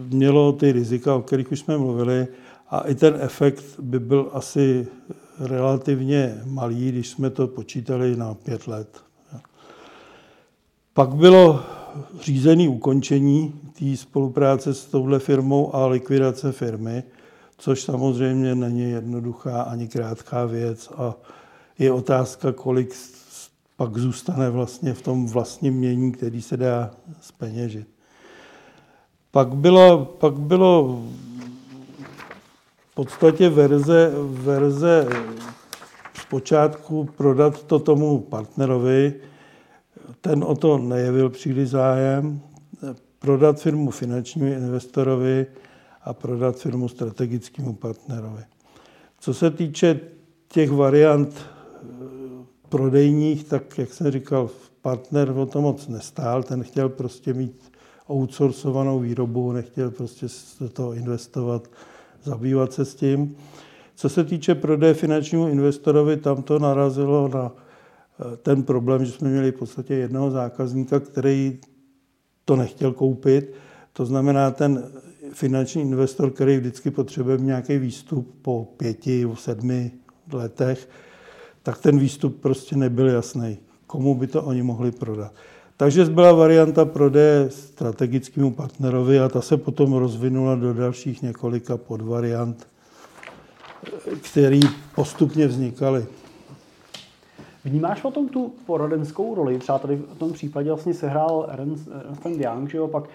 mělo 0.09 0.53
ty 0.53 0.73
rizika, 0.73 1.15
o 1.15 1.23
kterých 1.23 1.53
už 1.53 1.61
jsme 1.61 1.79
mluvili, 1.79 2.27
a 2.71 2.81
i 2.81 2.95
ten 2.95 3.17
efekt 3.21 3.65
by 3.81 3.99
byl 3.99 4.31
asi 4.33 4.87
relativně 5.39 6.43
malý, 6.45 6.89
když 6.89 7.09
jsme 7.09 7.31
to 7.31 7.47
počítali 7.47 8.17
na 8.17 8.35
pět 8.35 8.67
let. 8.67 9.03
Pak 10.93 11.15
bylo 11.15 11.63
řízené 12.21 12.69
ukončení 12.69 13.61
té 13.79 13.97
spolupráce 13.97 14.75
s 14.75 14.85
touhle 14.85 15.19
firmou 15.19 15.75
a 15.75 15.87
likvidace 15.87 16.53
firmy, 16.53 17.03
což 17.59 17.83
samozřejmě 17.83 18.55
není 18.55 18.91
jednoduchá 18.91 19.63
ani 19.63 19.89
krátká 19.89 20.45
věc 20.45 20.89
a 20.97 21.15
je 21.79 21.93
otázka, 21.93 22.53
kolik 22.53 22.95
pak 23.77 23.99
zůstane 23.99 24.51
vlastně 24.51 24.95
v 24.95 25.03
tom 25.03 25.27
vlastním 25.27 25.75
mění, 25.75 26.13
který 26.13 26.43
se 26.43 26.57
dá 26.57 26.91
speněžit. 27.21 27.89
Pak 29.31 29.49
bylo, 29.49 30.05
pak 30.05 30.35
bylo 30.35 31.03
podstatě 32.99 33.49
verze, 33.49 34.13
verze 34.23 35.09
zpočátku 36.21 37.09
prodat 37.17 37.63
to 37.63 37.79
tomu 37.79 38.21
partnerovi, 38.21 39.15
ten 40.21 40.45
o 40.45 40.55
to 40.55 40.79
nejevil 40.79 41.31
příliš 41.31 41.69
zájem, 41.69 42.41
prodat 43.19 43.61
firmu 43.61 43.91
finančnímu 43.91 44.47
investorovi 44.47 45.47
a 46.05 46.13
prodat 46.13 46.57
firmu 46.57 46.89
strategickému 46.89 47.75
partnerovi. 47.75 48.43
Co 49.21 49.35
se 49.35 49.51
týče 49.51 50.01
těch 50.49 50.71
variant 50.71 51.35
eh, 51.39 51.87
prodejních, 52.69 53.45
tak 53.45 53.79
jak 53.79 53.93
jsem 53.93 54.11
říkal, 54.11 54.51
partner 54.83 55.31
o 55.31 55.47
to 55.47 55.63
moc 55.63 55.89
nestál, 55.89 56.43
ten 56.43 56.63
chtěl 56.63 56.89
prostě 56.89 57.35
mít 57.35 57.73
outsourcovanou 58.11 58.99
výrobu, 58.99 59.53
nechtěl 59.53 59.91
prostě 59.91 60.27
do 60.61 60.69
toho 60.69 60.93
investovat, 60.93 61.69
zabývat 62.29 62.73
se 62.73 62.85
s 62.85 62.95
tím. 62.95 63.37
Co 63.95 64.09
se 64.09 64.25
týče 64.25 64.55
prodeje 64.55 64.95
finančnímu 64.95 65.49
investorovi, 65.49 66.17
tam 66.17 66.43
to 66.43 66.59
narazilo 66.59 67.29
na 67.29 67.53
eh, 67.53 68.37
ten 68.37 68.63
problém, 68.63 69.05
že 69.05 69.13
jsme 69.13 69.29
měli 69.29 69.53
v 69.53 69.59
podstatě 69.59 69.95
jednoho 69.95 70.31
zákazníka, 70.31 71.01
který 71.01 71.59
to 72.45 72.57
nechtěl 72.57 72.93
koupit. 72.93 73.53
To 73.93 74.07
znamená, 74.07 74.51
ten 74.51 74.85
finanční 75.33 75.83
investor, 75.83 76.31
který 76.31 76.57
vždycky 76.57 76.91
potřebuje 76.91 77.39
nějaký 77.39 77.79
výstup 77.79 78.35
po 78.43 78.69
pěti, 78.77 79.29
sedmi 79.35 79.93
letech, 80.33 80.89
tak 81.63 81.79
ten 81.79 81.99
výstup 81.99 82.41
prostě 82.41 82.77
nebyl 82.77 83.09
jasný, 83.09 83.59
komu 83.87 84.15
by 84.15 84.27
to 84.27 84.43
oni 84.43 84.63
mohli 84.63 84.91
prodat. 84.91 85.33
Takže 85.79 86.05
byla 86.05 86.33
varianta 86.33 86.85
prodeje 86.85 87.51
strategickému 87.51 88.51
partnerovi 88.51 89.21
a 89.21 89.29
ta 89.29 89.43
se 89.43 89.57
potom 89.57 89.93
rozvinula 89.93 90.55
do 90.55 90.75
dalších 90.75 91.23
několika 91.23 91.77
podvariant, 91.77 92.67
které 94.23 94.61
postupně 94.95 95.47
vznikaly. 95.47 96.07
Vnímáš 97.69 98.05
o 98.05 98.11
tom 98.11 98.29
tu 98.29 98.53
poradenskou 98.67 99.35
roli? 99.35 99.59
Třeba 99.59 99.79
tady 99.79 99.97
v 99.97 100.19
tom 100.19 100.33
případě 100.33 100.69
vlastně 100.69 100.95
sehrál 100.95 101.47
Ernst, 101.51 101.89
Young, 102.39 102.71
že 102.71 102.79
jo? 102.79 102.89
pak 102.89 103.05
uh, 103.05 103.09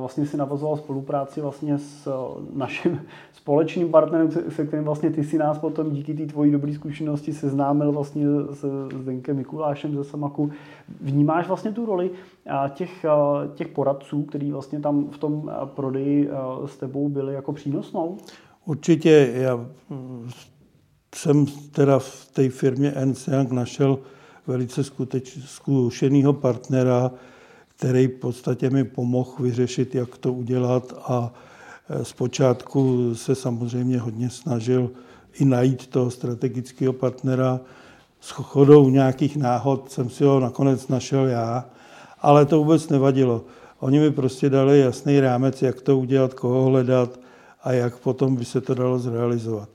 vlastně 0.00 0.26
si 0.26 0.36
navazoval 0.36 0.76
spolupráci 0.76 1.40
vlastně 1.40 1.78
s 1.78 2.06
uh, 2.06 2.58
naším 2.58 3.00
společným 3.32 3.90
partnerem, 3.90 4.30
se, 4.30 4.66
kterým 4.66 4.84
vlastně 4.84 5.10
ty 5.10 5.24
si 5.24 5.38
nás 5.38 5.58
potom 5.58 5.90
díky 5.90 6.14
té 6.14 6.26
tvojí 6.26 6.50
dobré 6.50 6.74
zkušenosti 6.74 7.32
seznámil 7.32 7.92
vlastně 7.92 8.26
s 8.50 8.88
Zdenkem 9.00 9.36
Mikulášem 9.36 9.96
ze 9.96 10.04
Samaku. 10.04 10.50
Vnímáš 11.00 11.48
vlastně 11.48 11.72
tu 11.72 11.86
roli 11.86 12.10
uh, 12.10 12.68
těch, 12.68 13.06
těch 13.54 13.68
poradců, 13.68 14.22
který 14.22 14.52
vlastně 14.52 14.80
tam 14.80 15.10
v 15.10 15.18
tom 15.18 15.52
prodeji 15.64 16.30
s 16.66 16.76
tebou 16.76 17.08
byli 17.08 17.34
jako 17.34 17.52
přínosnou? 17.52 18.18
Určitě. 18.64 19.30
Já 19.34 19.66
jsem 21.14 21.46
teda 21.46 21.98
v 21.98 22.28
té 22.32 22.48
firmě 22.48 22.92
Ernst 22.92 23.28
našel 23.50 23.98
velice 24.46 24.84
skuteč, 24.84 25.38
partnera, 26.32 27.10
který 27.76 28.06
v 28.06 28.18
podstatě 28.20 28.70
mi 28.70 28.84
pomohl 28.84 29.32
vyřešit, 29.38 29.94
jak 29.94 30.18
to 30.18 30.32
udělat 30.32 30.92
a 31.04 31.32
e, 31.88 32.04
zpočátku 32.04 33.14
se 33.14 33.34
samozřejmě 33.34 33.98
hodně 33.98 34.30
snažil 34.30 34.90
i 35.34 35.44
najít 35.44 35.86
toho 35.86 36.10
strategického 36.10 36.92
partnera. 36.92 37.60
S 38.20 38.30
chodou 38.30 38.88
nějakých 38.88 39.36
náhod 39.36 39.92
jsem 39.92 40.10
si 40.10 40.24
ho 40.24 40.40
nakonec 40.40 40.88
našel 40.88 41.26
já, 41.26 41.64
ale 42.20 42.46
to 42.46 42.58
vůbec 42.58 42.88
nevadilo. 42.88 43.44
Oni 43.80 43.98
mi 43.98 44.10
prostě 44.10 44.50
dali 44.50 44.80
jasný 44.80 45.20
rámec, 45.20 45.62
jak 45.62 45.80
to 45.80 45.98
udělat, 45.98 46.34
koho 46.34 46.64
hledat 46.64 47.20
a 47.62 47.72
jak 47.72 47.98
potom 47.98 48.36
by 48.36 48.44
se 48.44 48.60
to 48.60 48.74
dalo 48.74 48.98
zrealizovat. 48.98 49.68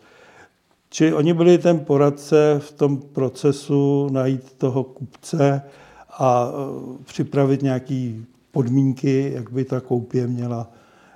Čili 0.93 1.13
oni 1.13 1.34
byli 1.34 1.58
ten 1.58 1.79
poradce 1.79 2.60
v 2.60 2.71
tom 2.71 2.97
procesu 2.97 4.10
najít 4.12 4.53
toho 4.58 4.84
kupce 4.84 5.62
a 6.10 6.47
e, 6.47 7.03
připravit 7.03 7.62
nějaké 7.62 8.13
podmínky, 8.51 9.32
jak 9.36 9.51
by 9.51 9.65
ta 9.65 9.79
koupě 9.79 10.27
měla 10.27 10.71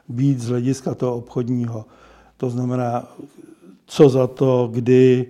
být 0.08 0.40
z 0.40 0.48
hlediska 0.48 0.96
toho 0.96 1.16
obchodního. 1.16 1.86
To 2.38 2.50
znamená, 2.50 3.16
co 3.86 4.10
za 4.10 4.28
to, 4.28 4.70
kdy 4.74 5.26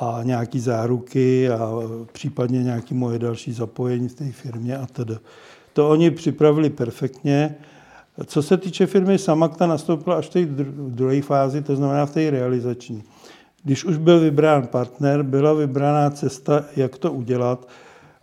a 0.00 0.20
nějaký 0.22 0.60
záruky 0.60 1.50
a 1.50 1.70
případně 2.12 2.62
nějaké 2.62 2.94
moje 2.94 3.18
další 3.18 3.52
zapojení 3.52 4.08
v 4.08 4.14
té 4.14 4.32
firmě 4.32 4.78
a 4.78 4.86
tedy. 4.86 5.16
To 5.72 5.90
oni 5.90 6.10
připravili 6.10 6.70
perfektně. 6.70 7.54
Co 8.26 8.42
se 8.42 8.56
týče 8.56 8.86
firmy 8.86 9.18
Samak, 9.18 9.56
ta 9.56 9.66
nastoupila 9.66 10.16
až 10.16 10.26
v 10.26 10.30
té 10.30 10.44
druhé 10.88 11.22
fázi, 11.22 11.62
to 11.62 11.76
znamená 11.76 12.06
v 12.06 12.12
té 12.12 12.30
realizační. 12.30 13.04
Když 13.66 13.84
už 13.84 13.96
byl 13.96 14.20
vybrán 14.20 14.66
partner, 14.66 15.22
byla 15.22 15.52
vybraná 15.52 16.10
cesta, 16.10 16.64
jak 16.76 16.98
to 16.98 17.12
udělat. 17.12 17.68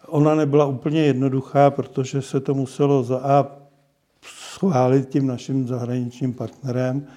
Ona 0.07 0.35
nebyla 0.35 0.65
úplně 0.65 1.01
jednoduchá, 1.01 1.71
protože 1.71 2.21
se 2.21 2.39
to 2.39 2.53
muselo 2.53 3.03
za 3.03 3.17
A 3.17 3.47
schválit 4.25 5.09
tím 5.09 5.27
naším 5.27 5.67
zahraničním 5.67 6.33
partnerem 6.33 7.07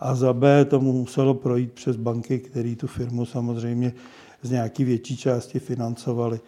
a 0.00 0.14
za 0.14 0.32
B 0.32 0.64
tomu 0.64 0.92
muselo 0.92 1.34
projít 1.34 1.72
přes 1.72 1.96
banky, 1.96 2.38
které 2.38 2.76
tu 2.76 2.86
firmu 2.86 3.26
samozřejmě 3.26 3.92
z 4.42 4.50
nějaké 4.50 4.84
větší 4.84 5.16
části 5.16 5.58
financovali. 5.58 6.40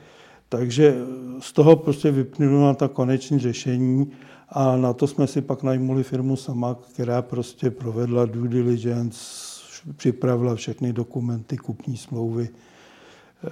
Takže 0.49 0.95
z 1.41 1.53
toho 1.53 1.77
prostě 1.77 2.11
vyplynulo 2.11 2.75
ta 2.75 2.89
konečné 2.89 3.39
řešení 3.39 4.13
a 4.49 4.77
na 4.77 4.93
to 4.93 5.07
jsme 5.07 5.27
si 5.27 5.43
pak 5.43 5.63
najmuli 5.63 6.03
firmu 6.03 6.37
sama, 6.37 6.75
která 6.75 7.23
prostě 7.23 7.71
provedla 7.71 8.27
due 8.27 8.49
diligence, 8.49 9.54
připravila 9.97 10.55
všechny 10.55 10.93
dokumenty, 10.93 11.57
kupní 11.57 11.97
smlouvy 11.97 12.49
eh, 12.49 13.51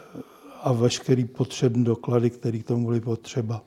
a 0.62 0.72
veškerý 0.72 1.24
potřebné 1.24 1.84
doklady, 1.84 2.30
které 2.30 2.58
k 2.58 2.66
tomu 2.66 2.86
byly 2.86 3.00
potřeba. 3.00 3.62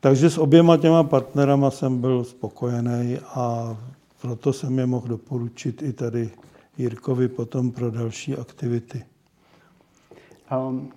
Takže 0.00 0.30
s 0.30 0.38
oběma 0.38 0.76
těma 0.76 1.04
partnerama 1.04 1.70
jsem 1.70 2.00
byl 2.00 2.24
spokojený 2.24 3.18
a 3.18 3.76
proto 4.22 4.52
jsem 4.52 4.78
je 4.78 4.86
mohl 4.86 5.08
doporučit 5.08 5.82
i 5.82 5.92
tady 5.92 6.30
Jirkovi 6.78 7.28
potom 7.28 7.70
pro 7.70 7.90
další 7.90 8.36
aktivity. 8.36 9.04
Um, 10.68 10.88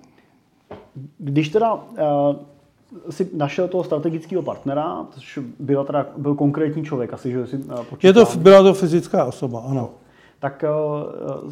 když 1.17 1.50
teda 1.50 1.74
uh, 1.74 1.82
si 3.10 3.30
našel 3.34 3.67
toho 3.67 3.84
strategického 3.84 4.41
partnera, 4.41 5.08
což 5.12 5.39
byl, 5.60 5.86
teda, 5.86 6.06
byl 6.17 6.36
konkrétní 6.36 6.86
člověk, 6.86 7.13
asi, 7.13 7.32
že 7.32 7.47
si 7.47 7.58
uh, 7.58 7.80
Je 8.04 8.13
to, 8.13 8.26
byla 8.38 8.63
to 8.63 8.74
fyzická 8.74 9.26
osoba, 9.26 9.60
ano 9.60 9.89
tak 10.41 10.63
eh, 10.63 11.51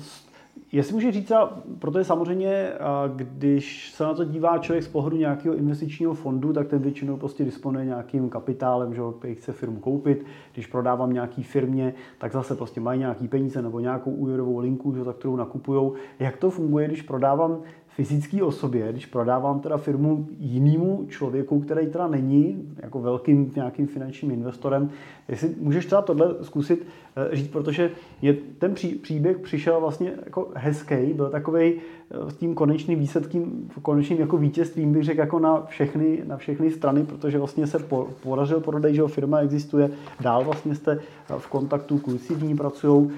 Jestli 0.72 0.94
můžu 0.94 1.12
říct, 1.12 1.32
protože 1.80 2.04
samozřejmě, 2.04 2.72
když 3.16 3.92
se 3.92 4.04
na 4.04 4.14
to 4.14 4.24
dívá 4.24 4.58
člověk 4.58 4.84
z 4.84 4.88
pohledu 4.88 5.18
nějakého 5.18 5.56
investičního 5.56 6.14
fondu, 6.14 6.54
tak 6.54 6.68
ten 6.68 6.82
většinou 6.82 7.18
prostě 7.18 7.46
disponuje 7.46 7.86
nějakým 7.86 8.30
kapitálem, 8.30 8.94
že 8.94 9.02
chce 9.34 9.52
firmu 9.52 9.80
koupit. 9.80 10.26
Když 10.54 10.68
prodávám 10.68 11.14
nějaký 11.14 11.44
firmě, 11.44 11.94
tak 12.18 12.32
zase 12.32 12.56
prostě 12.56 12.82
mají 12.82 13.00
nějaký 13.00 13.28
peníze 13.28 13.62
nebo 13.62 13.80
nějakou 13.80 14.12
úvěrovou 14.12 14.60
linku, 14.60 14.96
že, 14.96 15.04
tak 15.04 15.16
kterou 15.16 15.36
nakupují. 15.36 15.92
Jak 16.20 16.38
to 16.38 16.50
funguje, 16.50 16.88
když 16.88 17.02
prodávám 17.02 17.62
fyzické 18.00 18.44
osobě, 18.44 18.92
když 18.92 19.06
prodávám 19.06 19.60
teda 19.60 19.78
firmu 19.78 20.28
jinému 20.40 21.06
člověku, 21.10 21.60
který 21.60 21.88
teda 21.88 22.08
není 22.08 22.74
jako 22.82 23.00
velkým 23.00 23.52
nějakým 23.56 23.88
finančním 23.88 24.32
investorem, 24.32 24.90
jestli 25.28 25.56
můžeš 25.60 25.86
třeba 25.86 26.02
tohle 26.02 26.36
zkusit 26.42 26.88
eh, 27.16 27.36
říct, 27.36 27.48
protože 27.48 27.92
je, 28.22 28.34
ten 28.60 28.74
pří, 28.74 28.96
příběh 28.96 29.38
přišel 29.38 29.80
vlastně 29.80 30.14
jako 30.26 30.48
hezký, 30.56 31.14
byl 31.14 31.30
takový 31.30 31.74
eh, 31.74 32.32
s 32.32 32.36
tím 32.36 32.56
konečným 32.56 33.00
výsledkem, 33.00 33.70
konečným 33.82 34.20
jako 34.20 34.38
vítězstvím 34.38 34.94
bych 34.94 35.04
řekl 35.04 35.20
jako 35.20 35.40
na 35.40 35.66
všechny, 35.66 36.24
na 36.28 36.38
všechny 36.38 36.72
strany, 36.72 37.04
protože 37.04 37.38
vlastně 37.38 37.68
se 37.68 37.80
po, 37.80 38.08
podařil 38.24 38.60
prodej, 38.60 38.96
že 38.96 39.08
firma 39.08 39.40
existuje, 39.40 39.90
dál 40.22 40.44
vlastně 40.44 40.76
jste 40.76 41.00
v 41.38 41.48
kontaktu, 41.48 41.98
kluci 41.98 42.36
v 42.36 42.44
ní 42.44 42.56
pracují, 42.56 43.12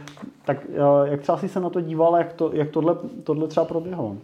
tak 0.45 0.65
eh, 0.69 1.09
jak 1.11 1.21
třeba 1.21 1.37
si 1.37 1.49
se 1.49 1.59
na 1.59 1.69
to 1.69 1.81
díval, 1.81 2.17
jak, 2.17 2.33
to, 2.33 2.51
jak 2.53 2.69
tohle, 2.69 2.95
tohle 3.23 3.47
třeba 3.47 3.65
proběhlo? 3.65 4.17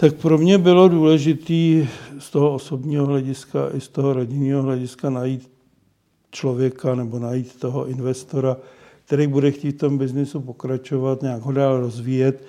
Tak 0.00 0.14
pro 0.14 0.38
mě 0.38 0.58
bylo 0.58 0.88
důležité 0.88 1.88
z 2.18 2.30
toho 2.30 2.54
osobního 2.54 3.06
hlediska 3.06 3.68
i 3.74 3.80
z 3.80 3.88
toho 3.88 4.12
rodinného 4.12 4.62
hlediska 4.62 5.10
najít 5.10 5.50
člověka 6.30 6.94
nebo 6.94 7.18
najít 7.18 7.60
toho 7.60 7.86
investora, 7.86 8.56
který 9.04 9.26
bude 9.26 9.50
chtít 9.50 9.76
v 9.76 9.78
tom 9.78 9.98
biznisu 9.98 10.40
pokračovat, 10.40 11.22
nějak 11.22 11.42
ho 11.42 11.52
dál 11.52 11.80
rozvíjet, 11.80 12.44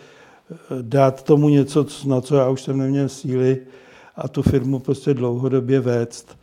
dát 0.82 1.24
tomu 1.24 1.50
něco, 1.50 1.86
na 2.06 2.22
co 2.22 2.36
já 2.36 2.50
už 2.50 2.62
jsem 2.62 2.78
neměl 2.78 3.10
síly 3.10 3.58
a 4.16 4.28
tu 4.28 4.42
firmu 4.42 4.80
prostě 4.80 5.14
dlouhodobě 5.14 5.80
vést. 5.80 6.38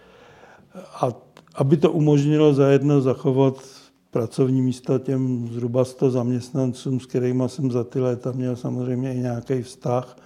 A 1.01 1.09
aby 1.55 1.77
to 1.77 1.92
umožnilo 1.92 2.55
zajedno 2.55 3.01
zachovat 3.01 3.64
pracovní 4.11 4.62
místa 4.62 4.99
těm 4.99 5.49
zhruba 5.53 5.85
100 5.85 6.11
zaměstnancům, 6.11 7.01
s 7.01 7.07
kterými 7.07 7.45
jsem 7.47 7.71
za 7.71 7.85
ty 7.85 8.01
léta 8.01 8.33
měl 8.33 8.57
samozřejmě 8.57 9.14
i 9.14 9.19
nějaký 9.19 9.62
vztah, 9.62 10.16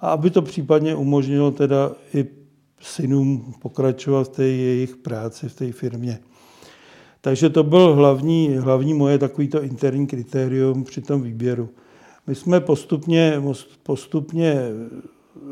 a 0.00 0.10
aby 0.10 0.30
to 0.30 0.42
případně 0.42 0.94
umožnilo 0.94 1.50
teda 1.50 1.92
i 2.14 2.26
synům 2.80 3.54
pokračovat 3.62 4.24
v 4.24 4.28
té 4.28 4.44
jejich 4.44 4.96
práci 4.96 5.48
v 5.48 5.54
té 5.54 5.72
firmě. 5.72 6.18
Takže 7.20 7.50
to 7.50 7.62
byl 7.62 7.94
hlavní, 7.94 8.56
hlavní 8.56 8.94
moje 8.94 9.18
takovýto 9.18 9.62
interní 9.62 10.06
kritérium 10.06 10.84
při 10.84 11.02
tom 11.02 11.22
výběru. 11.22 11.68
My 12.26 12.34
jsme 12.34 12.60
postupně, 12.60 13.42
postupně 13.82 14.62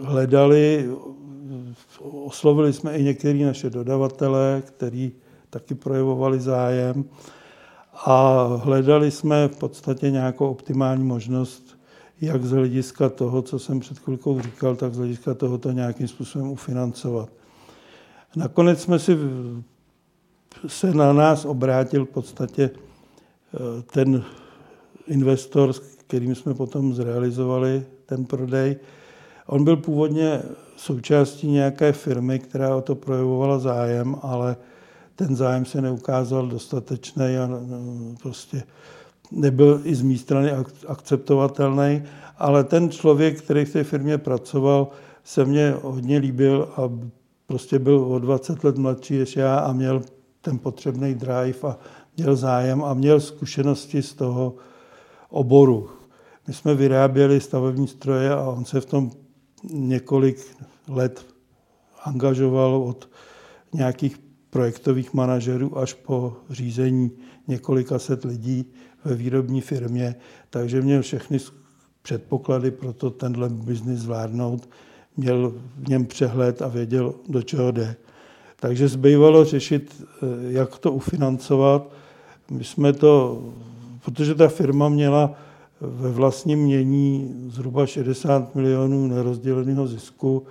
hledali, 0.02 0.90
oslovili 2.00 2.72
jsme 2.72 2.96
i 2.96 3.02
některé 3.02 3.38
naše 3.38 3.70
dodavatele, 3.70 4.62
kteří 4.66 5.12
taky 5.50 5.74
projevovali 5.74 6.40
zájem 6.40 7.04
a 8.04 8.44
hledali 8.64 9.10
jsme 9.10 9.48
v 9.48 9.56
podstatě 9.56 10.10
nějakou 10.10 10.48
optimální 10.48 11.04
možnost, 11.04 11.78
jak 12.24 12.44
z 12.44 12.50
hlediska 12.50 13.08
toho, 13.08 13.42
co 13.42 13.58
jsem 13.58 13.80
před 13.80 13.98
chvilkou 13.98 14.40
říkal, 14.40 14.76
tak 14.76 14.94
z 14.94 14.98
hlediska 14.98 15.34
toho 15.34 15.58
to 15.58 15.70
nějakým 15.70 16.08
způsobem 16.08 16.50
ufinancovat. 16.50 17.28
Nakonec 18.36 18.82
jsme 18.82 18.98
si 18.98 19.18
se 20.66 20.94
na 20.94 21.12
nás 21.12 21.44
obrátil 21.44 22.04
v 22.04 22.08
podstatě 22.08 22.70
eh, 22.70 23.82
ten 23.92 24.24
investor, 25.06 25.72
s 25.72 25.78
kterým 25.78 26.34
jsme 26.34 26.54
potom 26.54 26.94
zrealizovali 26.94 27.86
ten 28.06 28.24
prodej. 28.24 28.76
On 29.46 29.64
byl 29.64 29.76
původně 29.76 30.42
součástí 30.76 31.46
nějaké 31.50 31.92
firmy, 31.92 32.38
která 32.38 32.76
o 32.76 32.80
to 32.80 32.94
projevovala 32.94 33.58
zájem, 33.58 34.16
ale 34.22 34.56
ten 35.16 35.36
zájem 35.36 35.64
se 35.64 35.80
neukázal 35.80 36.46
dostatečný 36.46 37.36
a 37.36 37.46
no, 37.46 37.58
prostě 38.22 38.62
nebyl 39.34 39.80
i 39.84 39.94
z 39.94 40.02
mé 40.02 40.18
strany 40.18 40.50
akceptovatelný, 40.86 42.02
ale 42.38 42.64
ten 42.64 42.90
člověk, 42.90 43.42
který 43.42 43.64
v 43.64 43.72
té 43.72 43.84
firmě 43.84 44.18
pracoval, 44.18 44.88
se 45.24 45.44
mně 45.44 45.74
hodně 45.82 46.18
líbil 46.18 46.68
a 46.76 46.90
prostě 47.46 47.78
byl 47.78 47.98
o 47.98 48.18
20 48.18 48.64
let 48.64 48.78
mladší 48.78 49.18
než 49.18 49.36
já 49.36 49.58
a 49.58 49.72
měl 49.72 50.02
ten 50.40 50.58
potřebný 50.58 51.14
drive 51.14 51.58
a 51.62 51.78
měl 52.16 52.36
zájem 52.36 52.84
a 52.84 52.94
měl 52.94 53.20
zkušenosti 53.20 54.02
z 54.02 54.14
toho 54.14 54.54
oboru. 55.28 55.88
My 56.46 56.54
jsme 56.54 56.74
vyráběli 56.74 57.40
stavební 57.40 57.88
stroje 57.88 58.30
a 58.30 58.40
on 58.40 58.64
se 58.64 58.80
v 58.80 58.86
tom 58.86 59.10
několik 59.70 60.56
let 60.88 61.26
angažoval 62.04 62.76
od 62.76 63.08
nějakých 63.72 64.18
projektových 64.50 65.14
manažerů 65.14 65.78
až 65.78 65.94
po 65.94 66.36
řízení 66.50 67.10
několika 67.48 67.98
set 67.98 68.24
lidí 68.24 68.72
ve 69.04 69.14
výrobní 69.14 69.60
firmě, 69.60 70.14
takže 70.50 70.82
měl 70.82 71.02
všechny 71.02 71.38
předpoklady 72.02 72.70
pro 72.70 72.92
to 72.92 73.10
tenhle 73.10 73.48
biznis 73.48 74.00
zvládnout, 74.00 74.68
měl 75.16 75.54
v 75.76 75.88
něm 75.88 76.06
přehled 76.06 76.62
a 76.62 76.68
věděl, 76.68 77.14
do 77.28 77.42
čeho 77.42 77.70
jde. 77.70 77.96
Takže 78.60 78.88
zbývalo 78.88 79.44
řešit, 79.44 80.04
eh, 80.06 80.26
jak 80.52 80.78
to 80.78 80.92
ufinancovat. 80.92 81.92
My 82.50 82.64
jsme 82.64 82.92
to, 82.92 83.42
protože 84.04 84.34
ta 84.34 84.48
firma 84.48 84.88
měla 84.88 85.34
ve 85.80 86.10
vlastním 86.10 86.58
mění 86.58 87.34
zhruba 87.48 87.86
60 87.86 88.54
milionů 88.54 89.06
nerozděleného 89.06 89.86
zisku, 89.86 90.46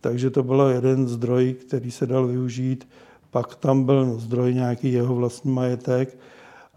takže 0.00 0.30
to 0.30 0.42
byl 0.42 0.60
jeden 0.60 1.08
zdroj, 1.08 1.54
který 1.54 1.90
se 1.90 2.06
dal 2.06 2.26
využít. 2.26 2.88
Pak 3.30 3.54
tam 3.54 3.84
byl 3.84 4.14
zdroj 4.18 4.54
nějaký 4.54 4.92
jeho 4.92 5.14
vlastní 5.14 5.52
majetek 5.52 6.18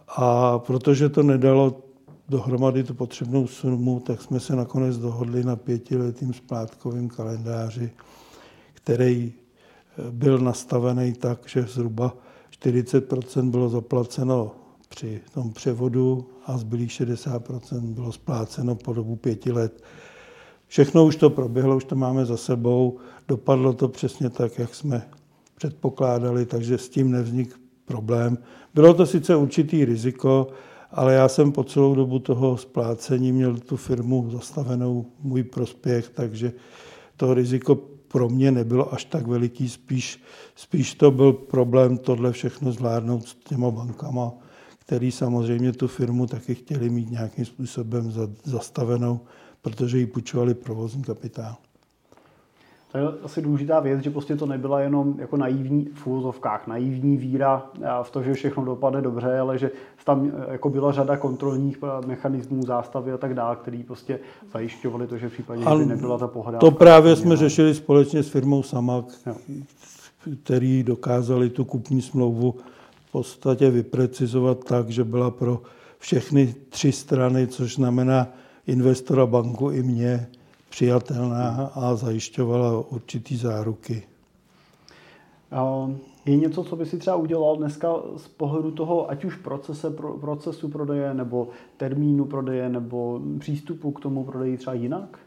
a 0.08 0.60
protože 0.60 1.10
to 1.10 1.24
nedalo 1.24 1.84
dohromady 2.30 2.84
tu 2.84 2.94
potřebnou 2.94 3.48
sumu, 3.48 4.00
tak 4.00 4.22
jsme 4.22 4.40
se 4.40 4.56
nakonec 4.56 4.98
dohodli 4.98 5.44
na 5.44 5.56
pětiletým 5.56 6.34
splátkovým 6.34 7.10
kalendáři, 7.10 7.92
který 8.74 9.34
eh, 9.34 10.12
byl 10.12 10.40
nastavený 10.40 11.14
tak, 11.14 11.40
že 11.48 11.62
zhruba 11.62 12.18
40% 12.62 13.50
bylo 13.50 13.70
zaplaceno 13.70 14.52
při 14.90 15.22
tom 15.34 15.54
převodu 15.54 16.30
a 16.46 16.58
zbylých 16.58 16.92
60% 16.92 17.82
bylo 17.82 18.12
spláceno 18.12 18.76
po 18.76 18.94
dobu 18.94 19.16
pěti 19.16 19.52
let. 19.52 19.84
Všechno 20.68 21.06
už 21.06 21.16
to 21.16 21.30
proběhlo, 21.30 21.78
už 21.78 21.84
to 21.84 21.96
máme 21.96 22.26
za 22.26 22.38
sebou, 22.38 22.98
dopadlo 23.28 23.74
to 23.74 23.88
přesně 23.88 24.30
tak, 24.30 24.60
jak 24.60 24.76
jsme 24.76 25.10
předpokládali, 25.56 26.46
takže 26.46 26.78
s 26.78 26.90
tím 26.90 27.12
nevznik 27.12 27.67
problém. 27.88 28.38
Bylo 28.74 28.94
to 28.94 29.06
sice 29.06 29.36
určitý 29.36 29.86
riziko, 29.86 30.48
ale 30.92 31.14
já 31.14 31.28
jsem 31.28 31.52
po 31.52 31.64
celou 31.64 31.96
dobu 31.96 32.20
toho 32.20 32.58
splácení 32.58 33.32
měl 33.32 33.58
tu 33.58 33.78
firmu 33.78 34.30
zastavenou 34.32 35.06
můj 35.24 35.44
prospěch, 35.44 36.10
takže 36.10 36.54
to 37.18 37.34
riziko 37.34 37.76
pro 38.08 38.30
mě 38.30 38.52
nebylo 38.52 38.94
až 38.94 39.06
tak 39.06 39.28
veliký, 39.28 39.70
spíš, 39.70 40.22
spíš 40.56 40.94
to 40.94 41.12
byl 41.12 41.34
problém 41.34 41.98
tohle 41.98 42.32
všechno 42.32 42.72
zvládnout 42.72 43.28
s 43.28 43.36
těma 43.36 43.72
bankama, 43.72 44.34
který 44.80 45.12
samozřejmě 45.12 45.72
tu 45.74 45.88
firmu 45.88 46.28
taky 46.28 46.56
chtěli 46.56 46.90
mít 46.90 47.12
nějakým 47.12 47.46
způsobem 47.46 48.14
zastavenou, 48.44 49.20
protože 49.62 49.98
jí 49.98 50.06
půjčovali 50.06 50.54
provozní 50.54 51.04
kapitál. 51.04 51.56
To 52.92 52.98
je 52.98 53.04
asi 53.24 53.42
důležitá 53.42 53.80
věc, 53.80 54.04
že 54.04 54.10
prostě 54.10 54.36
to 54.36 54.46
nebyla 54.46 54.80
jenom 54.80 55.16
jako 55.18 55.38
naivní 55.38 55.90
v 55.94 56.08
úvozovkách, 56.08 56.68
naivní 56.68 57.18
víra 57.18 57.66
v 58.04 58.12
to, 58.12 58.24
že 58.24 58.34
všechno 58.34 58.66
dopadne 58.66 59.02
dobře, 59.02 59.40
ale 59.40 59.58
že 59.58 59.72
tam 60.04 60.32
jako 60.52 60.70
byla 60.70 60.92
řada 60.92 61.18
kontrolních 61.18 61.78
mechanismů, 62.06 62.66
zástavy 62.66 63.12
a 63.12 63.18
tak 63.18 63.34
dále, 63.34 63.56
který 63.56 63.84
prostě 63.84 64.20
zajišťovali 64.54 65.08
to, 65.08 65.18
že 65.18 65.30
v 65.30 65.34
případě, 65.34 65.62
že 65.64 65.70
by 65.78 65.86
nebyla 65.86 66.18
ta 66.18 66.28
pohoda. 66.28 66.58
To 66.58 66.72
právě 66.72 67.16
jsme 67.16 67.26
měla. 67.26 67.40
řešili 67.40 67.76
společně 67.76 68.24
s 68.24 68.30
firmou 68.30 68.64
Samak, 68.64 69.06
jo. 69.26 69.36
který 70.44 70.84
dokázali 70.84 71.50
tu 71.50 71.66
kupní 71.66 72.02
smlouvu 72.02 72.56
v 73.08 73.12
podstatě 73.12 73.70
vyprecizovat 73.70 74.64
tak, 74.64 74.90
že 74.90 75.04
byla 75.04 75.32
pro 75.32 75.62
všechny 76.00 76.56
tři 76.70 76.92
strany, 76.92 77.48
což 77.48 77.76
znamená 77.76 78.28
investora, 78.68 79.26
banku 79.26 79.72
i 79.72 79.84
mě, 79.84 80.28
přijatelná 80.70 81.72
a 81.76 81.96
zajišťovala 81.96 82.84
určitý 82.90 83.38
záruky. 83.38 84.04
Je 86.26 86.36
něco, 86.36 86.64
co 86.64 86.76
by 86.76 86.86
si 86.86 86.98
třeba 86.98 87.16
udělal 87.16 87.58
dneska 87.58 87.94
z 88.18 88.28
pohledu 88.28 88.72
toho, 88.72 89.12
ať 89.12 89.26
už 89.26 89.36
procese, 89.36 89.92
procesu 90.22 90.70
prodeje, 90.70 91.14
nebo 91.14 91.48
termínu 91.78 92.26
prodeje, 92.26 92.70
nebo 92.70 93.22
přístupu 93.40 93.92
k 93.92 94.00
tomu 94.00 94.24
prodeji 94.24 94.58
třeba 94.58 94.74
jinak? 94.74 95.20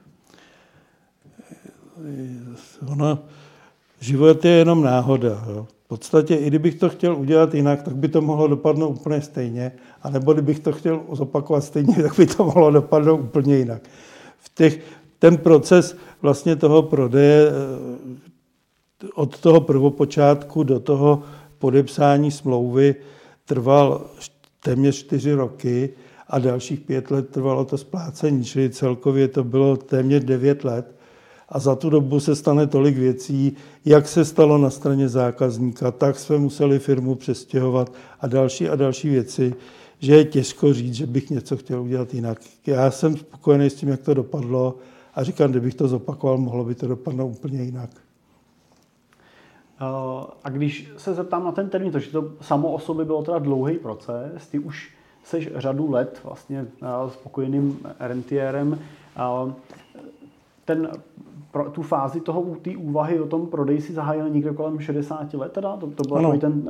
Ono, 2.92 3.18
život 4.00 4.44
je 4.44 4.50
jenom 4.50 4.82
náhoda. 4.82 5.44
Jo. 5.48 5.66
V 5.84 5.88
podstatě, 5.88 6.34
i 6.34 6.46
kdybych 6.46 6.74
to 6.74 6.88
chtěl 6.88 7.16
udělat 7.16 7.54
jinak, 7.54 7.82
tak 7.82 7.96
by 7.96 8.08
to 8.08 8.20
mohlo 8.20 8.48
dopadnout 8.48 8.88
úplně 8.88 9.20
stejně. 9.20 9.72
A 10.02 10.10
nebo 10.10 10.32
kdybych 10.32 10.60
to 10.60 10.72
chtěl 10.72 11.00
zopakovat 11.12 11.64
stejně, 11.64 11.94
tak 12.02 12.16
by 12.16 12.26
to 12.26 12.44
mohlo 12.44 12.70
dopadnout 12.70 13.20
úplně 13.20 13.56
jinak. 13.56 13.82
V 14.38 14.54
těch, 14.54 14.80
ten 15.20 15.38
proces 15.38 15.96
vlastně 16.22 16.56
toho 16.56 16.82
prodeje 16.82 17.48
eh, 17.48 19.08
od 19.14 19.40
toho 19.40 19.60
prvopočátku 19.60 20.62
do 20.62 20.80
toho 20.80 21.22
podepsání 21.58 22.30
smlouvy 22.30 22.94
trval 23.44 24.06
téměř 24.62 24.96
čtyři 24.96 25.32
roky 25.32 25.90
a 26.28 26.38
dalších 26.38 26.80
pět 26.80 27.10
let 27.10 27.28
trvalo 27.28 27.64
to 27.64 27.78
splácení, 27.78 28.44
čili 28.44 28.70
celkově 28.70 29.28
to 29.28 29.44
bylo 29.44 29.76
téměř 29.76 30.24
devět 30.24 30.64
let. 30.64 30.94
A 31.48 31.58
za 31.58 31.76
tu 31.76 31.90
dobu 31.90 32.20
se 32.20 32.36
stane 32.36 32.66
tolik 32.66 32.96
věcí, 32.96 33.56
jak 33.84 34.08
se 34.08 34.24
stalo 34.24 34.58
na 34.58 34.70
straně 34.70 35.08
zákazníka, 35.08 35.90
tak 35.90 36.18
jsme 36.18 36.38
museli 36.38 36.78
firmu 36.78 37.14
přestěhovat 37.14 37.92
a 38.20 38.26
další 38.26 38.68
a 38.68 38.76
další 38.76 39.08
věci, 39.08 39.54
že 39.98 40.16
je 40.16 40.24
těžko 40.24 40.72
říct, 40.72 40.94
že 40.94 41.06
bych 41.06 41.30
něco 41.30 41.56
chtěl 41.56 41.82
udělat 41.82 42.14
jinak. 42.14 42.38
Já 42.66 42.90
jsem 42.90 43.16
spokojený 43.16 43.70
s 43.70 43.74
tím, 43.74 43.88
jak 43.88 44.00
to 44.00 44.14
dopadlo 44.14 44.78
a 45.14 45.24
říkám, 45.24 45.50
kdybych 45.50 45.74
to 45.74 45.88
zopakoval, 45.88 46.38
mohlo 46.38 46.64
by 46.64 46.74
to 46.74 46.86
dopadnout 46.88 47.28
úplně 47.28 47.62
jinak. 47.62 47.90
A 50.44 50.48
když 50.48 50.92
se 50.96 51.14
zeptám 51.14 51.44
na 51.44 51.52
ten 51.52 51.68
termín, 51.68 51.92
protože 51.92 52.10
to 52.10 52.32
samo 52.40 52.72
o 52.72 52.78
sobě 52.78 53.04
bylo 53.04 53.22
teda 53.22 53.38
dlouhý 53.38 53.78
proces, 53.78 54.48
ty 54.48 54.58
už 54.58 54.94
seš 55.24 55.50
řadu 55.54 55.90
let 55.90 56.20
vlastně 56.24 56.66
spokojeným 57.08 57.78
rentiérem. 58.00 58.78
Ten, 60.64 60.90
tu 61.72 61.82
fázi 61.82 62.20
toho, 62.20 62.56
té 62.62 62.76
úvahy 62.76 63.20
o 63.20 63.26
tom 63.26 63.46
prodeji 63.46 63.80
si 63.80 63.92
zahájil 63.92 64.28
někde 64.28 64.52
kolem 64.52 64.80
60 64.80 65.34
let, 65.34 65.52
teda? 65.52 65.76
To, 65.76 65.86
to 65.90 66.02
bylo 66.02 66.38
ten, 66.38 66.68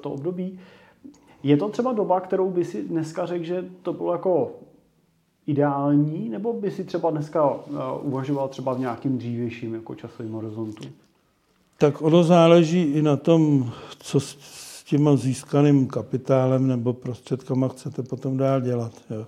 to 0.00 0.10
období. 0.10 0.58
Je 1.42 1.56
to 1.56 1.68
třeba 1.68 1.92
doba, 1.92 2.20
kterou 2.20 2.50
by 2.50 2.64
si 2.64 2.82
dneska 2.82 3.26
řekl, 3.26 3.44
že 3.44 3.64
to 3.82 3.92
bylo 3.92 4.12
jako 4.12 4.52
ideální, 5.46 6.28
nebo 6.28 6.52
by 6.52 6.70
si 6.70 6.84
třeba 6.84 7.10
dneska 7.10 7.50
eh, 7.50 7.72
uvažoval 8.02 8.48
třeba 8.48 8.74
v 8.74 8.80
nějakým 8.80 9.18
dřívějším 9.18 9.74
jako 9.74 9.94
časovým 9.94 10.32
horizontu? 10.32 10.84
Tak 11.78 12.02
ono 12.02 12.24
záleží 12.24 12.82
i 12.82 13.02
na 13.02 13.16
tom, 13.16 13.70
co 13.98 14.20
s 14.20 14.84
tím 14.84 15.16
získaným 15.16 15.86
kapitálem 15.86 16.66
nebo 16.66 16.92
prostředkama 16.92 17.68
chcete 17.68 18.02
potom 18.02 18.36
dál 18.36 18.60
dělat. 18.60 18.92
Jo. 19.10 19.26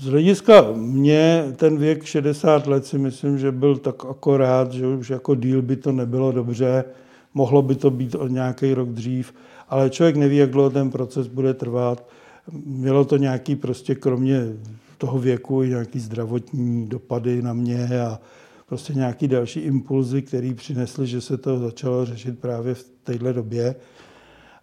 Z 0.00 0.06
hlediska 0.06 0.64
mě 0.74 1.44
ten 1.56 1.78
věk 1.78 2.04
60 2.04 2.66
let 2.66 2.86
si 2.86 2.98
myslím, 2.98 3.38
že 3.38 3.52
byl 3.52 3.76
tak 3.76 4.04
akorát, 4.04 4.72
že 4.72 4.86
už 4.86 5.10
jako 5.10 5.34
díl 5.34 5.62
by 5.62 5.76
to 5.76 5.92
nebylo 5.92 6.32
dobře, 6.32 6.84
mohlo 7.34 7.62
by 7.62 7.74
to 7.74 7.90
být 7.90 8.14
o 8.14 8.28
nějaký 8.28 8.74
rok 8.74 8.88
dřív, 8.88 9.34
ale 9.68 9.90
člověk 9.90 10.16
neví, 10.16 10.36
jak 10.36 10.50
dlouho 10.50 10.70
ten 10.70 10.90
proces 10.90 11.26
bude 11.26 11.54
trvat 11.54 12.06
mělo 12.52 13.04
to 13.04 13.16
nějaký 13.16 13.56
prostě 13.56 13.94
kromě 13.94 14.40
toho 14.98 15.18
věku 15.18 15.62
i 15.62 15.68
nějaký 15.68 16.00
zdravotní 16.00 16.88
dopady 16.88 17.42
na 17.42 17.52
mě 17.52 18.00
a 18.00 18.20
prostě 18.68 18.94
nějaký 18.94 19.28
další 19.28 19.60
impulzy, 19.60 20.22
které 20.22 20.54
přinesly, 20.54 21.06
že 21.06 21.20
se 21.20 21.36
to 21.36 21.58
začalo 21.58 22.04
řešit 22.04 22.38
právě 22.38 22.74
v 22.74 22.84
téhle 23.04 23.32
době. 23.32 23.74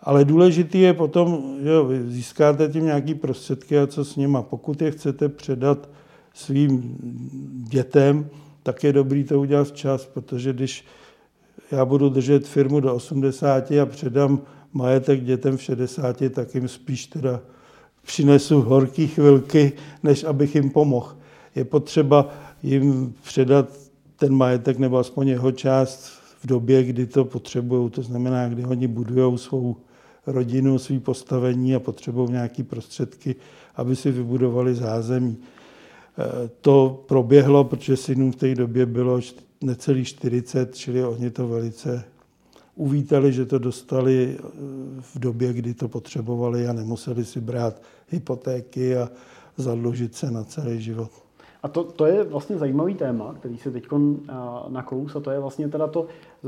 Ale 0.02 0.26
důležitý 0.26 0.82
je 0.82 0.94
potom, 0.94 1.56
že 1.64 1.72
získáte 2.08 2.70
tím 2.70 2.86
nějaký 2.86 3.16
prostředky 3.16 3.80
a 3.80 3.88
co 3.88 4.06
s 4.06 4.16
nima. 4.16 4.42
Pokud 4.42 4.82
je 4.82 4.92
chcete 4.92 5.30
předat 5.30 5.90
svým 6.34 6.98
dětem, 7.70 8.30
tak 8.64 8.84
je 8.84 8.94
dobrý 8.94 9.24
to 9.24 9.40
udělat 9.40 9.68
včas, 9.68 10.06
protože 10.06 10.54
když 10.54 10.86
já 11.72 11.86
budu 11.86 12.10
držet 12.10 12.48
firmu 12.48 12.80
do 12.80 12.96
80 12.96 13.72
a 13.72 13.86
předám 13.86 14.42
majetek 14.74 15.24
dětem 15.24 15.58
v 15.58 15.62
60, 15.62 16.24
tak 16.30 16.56
jim 16.56 16.68
spíš 16.68 17.08
teda 17.08 17.40
přinesu 18.06 18.62
horký 18.62 19.08
chvilky, 19.08 19.72
než 20.04 20.24
abych 20.24 20.56
jim 20.56 20.70
pomohl. 20.70 21.16
Je 21.56 21.66
potřeba 21.66 22.30
jim 22.64 23.16
předat 23.24 23.70
ten 24.16 24.34
majetek 24.34 24.80
nebo 24.80 24.98
aspoň 24.98 25.28
jeho 25.28 25.52
část 25.52 26.10
v 26.44 26.48
době, 26.48 26.84
kdy 26.84 27.06
to 27.06 27.26
potřebují, 27.26 27.90
to 27.90 28.02
znamená, 28.02 28.50
kdy 28.50 28.66
oni 28.66 28.88
budují 28.88 29.38
svou 29.38 29.76
rodinu, 30.28 30.80
svý 30.80 31.00
postavení 31.00 31.76
a 31.76 31.80
potřebují 31.80 32.32
nějaké 32.32 32.64
prostředky, 32.64 33.36
aby 33.76 33.96
si 33.96 34.12
vybudovali 34.12 34.76
zázemí. 34.76 35.38
E, 35.38 36.50
to 36.62 37.04
proběhlo, 37.08 37.64
protože 37.64 37.98
synům 37.98 38.32
v 38.32 38.36
té 38.36 38.56
době 38.56 38.86
bylo 38.86 39.20
necelých 39.62 40.08
40, 40.08 40.76
čili 40.76 41.06
oni 41.06 41.30
to 41.30 41.48
velice 41.48 42.04
uvítali, 42.76 43.34
že 43.34 43.46
to 43.46 43.60
dostali 43.60 44.38
e, 44.40 44.42
v 45.02 45.20
době, 45.20 45.54
kdy 45.54 45.74
to 45.74 45.88
potřebovali 45.88 46.68
a 46.68 46.74
nemuseli 46.74 47.26
si 47.26 47.42
brát 47.42 47.82
hypotéky 48.10 48.98
a 48.98 49.10
zadlužit 49.58 50.16
se 50.16 50.32
na 50.32 50.44
celý 50.44 50.82
život. 50.82 51.12
A 51.64 51.68
to, 51.68 51.84
to 51.84 52.06
je 52.06 52.24
vlastně 52.24 52.58
zajímavý 52.58 52.96
téma, 52.96 53.34
který 53.34 53.58
se 53.58 53.72
teď 53.72 53.88
nakous 54.70 55.16
a 55.16 55.20
to 55.20 55.32
je 55.32 55.40
vlastně 55.40 55.70
teda 55.70 55.88
to, 55.88 56.08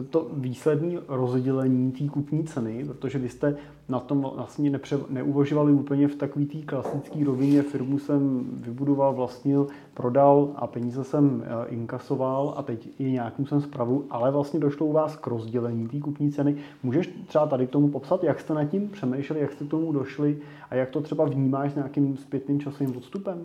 to 0.10 0.28
výslední 0.34 1.00
rozdělení 1.08 1.92
té 1.92 2.10
kupní 2.10 2.44
ceny, 2.44 2.86
protože 2.86 3.20
vy 3.20 3.30
jste 3.30 3.56
na 3.90 4.00
tom 4.00 4.32
vlastně 4.36 4.70
nepře, 4.70 5.00
neuvažovali 5.10 5.74
úplně 5.74 6.08
v 6.08 6.16
takové 6.16 6.46
té 6.46 6.58
klasické 6.58 7.26
rovině. 7.26 7.62
Firmu 7.62 8.00
jsem 8.00 8.44
vybudoval, 8.54 9.14
vlastnil, 9.14 9.68
prodal 9.94 10.50
a 10.56 10.68
peníze 10.68 11.04
jsem 11.04 11.44
inkasoval 11.68 12.54
a 12.58 12.64
teď 12.64 12.90
i 13.00 13.12
nějakým 13.12 13.46
jsem 13.46 13.62
zpravu, 13.62 14.06
ale 14.10 14.32
vlastně 14.32 14.60
došlo 14.60 14.86
u 14.86 14.92
vás 14.92 15.18
k 15.18 15.28
rozdělení 15.28 15.88
té 15.88 16.00
kupní 16.00 16.32
ceny. 16.32 16.56
Můžeš 16.84 17.10
třeba 17.28 17.48
tady 17.48 17.68
k 17.68 17.72
tomu 17.72 17.88
popsat, 17.90 18.24
jak 18.24 18.40
jste 18.40 18.54
nad 18.54 18.66
tím 18.66 18.90
přemýšleli, 18.90 19.42
jak 19.42 19.52
jste 19.52 19.66
k 19.66 19.70
tomu 19.70 19.92
došli 19.92 20.38
a 20.70 20.76
jak 20.76 20.90
to 20.90 21.02
třeba 21.02 21.26
vnímáš 21.26 21.72
s 21.72 21.76
nějakým 21.76 22.18
zpětným 22.18 22.60
časovým 22.60 22.98
odstupem? 22.98 23.42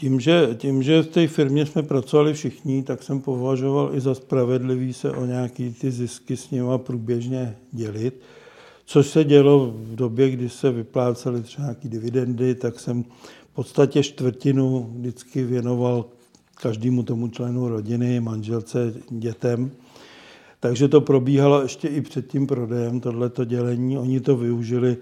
Tím 0.00 0.20
že, 0.20 0.48
tím, 0.56 0.82
že 0.82 1.02
v 1.02 1.06
té 1.06 1.28
firmě 1.28 1.66
jsme 1.66 1.82
pracovali 1.82 2.34
všichni, 2.34 2.82
tak 2.82 3.02
jsem 3.02 3.20
považoval 3.20 3.90
i 3.94 4.00
za 4.00 4.14
spravedlivý 4.14 4.92
se 4.92 5.12
o 5.12 5.26
nějaký 5.26 5.74
ty 5.80 5.90
zisky 5.90 6.36
s 6.36 6.50
nimi 6.50 6.68
průběžně 6.76 7.56
dělit. 7.72 8.20
Což 8.84 9.06
se 9.06 9.24
dělo 9.24 9.74
v 9.76 9.96
době, 9.96 10.30
kdy 10.30 10.48
se 10.48 10.70
vyplácely 10.70 11.42
třeba 11.42 11.66
nějaké 11.66 11.88
dividendy, 11.88 12.54
tak 12.54 12.80
jsem 12.80 13.02
v 13.02 13.54
podstatě 13.54 14.02
čtvrtinu 14.02 14.90
vždycky 14.96 15.44
věnoval 15.44 16.04
každému 16.54 17.02
tomu 17.02 17.28
členu 17.28 17.68
rodiny, 17.68 18.20
manželce, 18.20 18.94
dětem. 19.10 19.70
Takže 20.60 20.88
to 20.88 21.00
probíhalo 21.00 21.62
ještě 21.62 21.88
i 21.88 22.00
před 22.00 22.26
tím 22.26 22.46
prodejem, 22.46 23.00
tohleto 23.00 23.44
dělení. 23.44 23.98
Oni 23.98 24.20
to 24.20 24.36
využili 24.36 24.96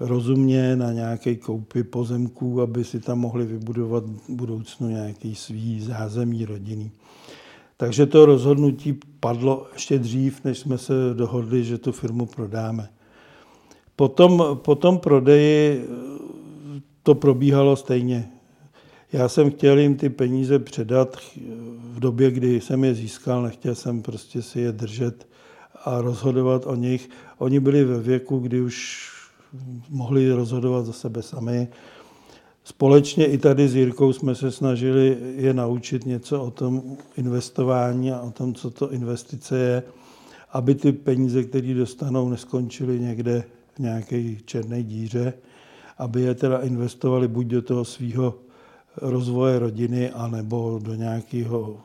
rozumně 0.00 0.76
na 0.76 0.92
nějaké 0.92 1.34
koupy 1.34 1.82
pozemků, 1.82 2.60
aby 2.60 2.84
si 2.84 3.00
tam 3.00 3.18
mohli 3.18 3.46
vybudovat 3.46 4.04
v 4.04 4.30
budoucnu 4.30 4.88
nějaký 4.88 5.34
svý 5.34 5.80
zázemí 5.80 6.44
rodiny. 6.44 6.90
Takže 7.76 8.06
to 8.06 8.26
rozhodnutí 8.26 8.98
padlo 9.20 9.66
ještě 9.72 9.98
dřív, 9.98 10.44
než 10.44 10.58
jsme 10.58 10.78
se 10.78 10.92
dohodli, 11.14 11.64
že 11.64 11.78
tu 11.78 11.92
firmu 11.92 12.26
prodáme. 12.26 12.88
Potom, 13.96 14.58
po 14.62 14.74
tom 14.74 14.98
prodeji 14.98 15.84
eh, 15.84 16.80
to 17.02 17.14
probíhalo 17.14 17.76
stejně. 17.76 18.28
Já 19.12 19.28
jsem 19.28 19.50
chtěl 19.50 19.78
jim 19.78 19.96
ty 19.96 20.08
peníze 20.08 20.58
předat 20.58 21.16
v 21.78 22.00
době, 22.00 22.30
kdy 22.30 22.60
jsem 22.60 22.84
je 22.84 22.94
získal, 22.94 23.42
nechtěl 23.42 23.74
jsem 23.74 24.02
prostě 24.02 24.42
si 24.42 24.60
je 24.60 24.72
držet 24.72 25.28
a 25.84 26.00
rozhodovat 26.00 26.66
o 26.66 26.74
nich. 26.74 27.10
Oni 27.38 27.60
byli 27.60 27.84
ve 27.84 28.00
věku, 28.00 28.38
kdy 28.38 28.60
už 28.60 29.10
mohli 29.88 30.32
rozhodovat 30.32 30.86
za 30.86 30.92
sebe 30.92 31.22
sami. 31.22 31.68
Společně 32.64 33.26
i 33.26 33.38
tady 33.38 33.68
s 33.68 33.74
Jirkou 33.74 34.12
jsme 34.12 34.34
se 34.34 34.50
snažili 34.50 35.16
je 35.36 35.54
naučit 35.54 36.06
něco 36.06 36.42
o 36.42 36.50
tom 36.50 36.96
investování 37.16 38.12
a 38.12 38.20
o 38.20 38.30
tom, 38.30 38.54
co 38.54 38.70
to 38.70 38.92
investice 38.92 39.58
je, 39.58 39.82
aby 40.52 40.74
ty 40.74 40.92
peníze, 40.92 41.44
které 41.44 41.74
dostanou, 41.74 42.28
neskončily 42.28 43.00
někde 43.00 43.44
v 43.74 43.78
nějaké 43.78 44.34
černé 44.44 44.82
díře, 44.82 45.32
aby 45.98 46.22
je 46.22 46.34
teda 46.34 46.58
investovali 46.58 47.28
buď 47.28 47.46
do 47.46 47.62
toho 47.62 47.84
svého 47.84 48.34
rozvoje 48.96 49.58
rodiny, 49.58 50.10
anebo 50.10 50.80
do 50.82 50.94
nějakého 50.94 51.80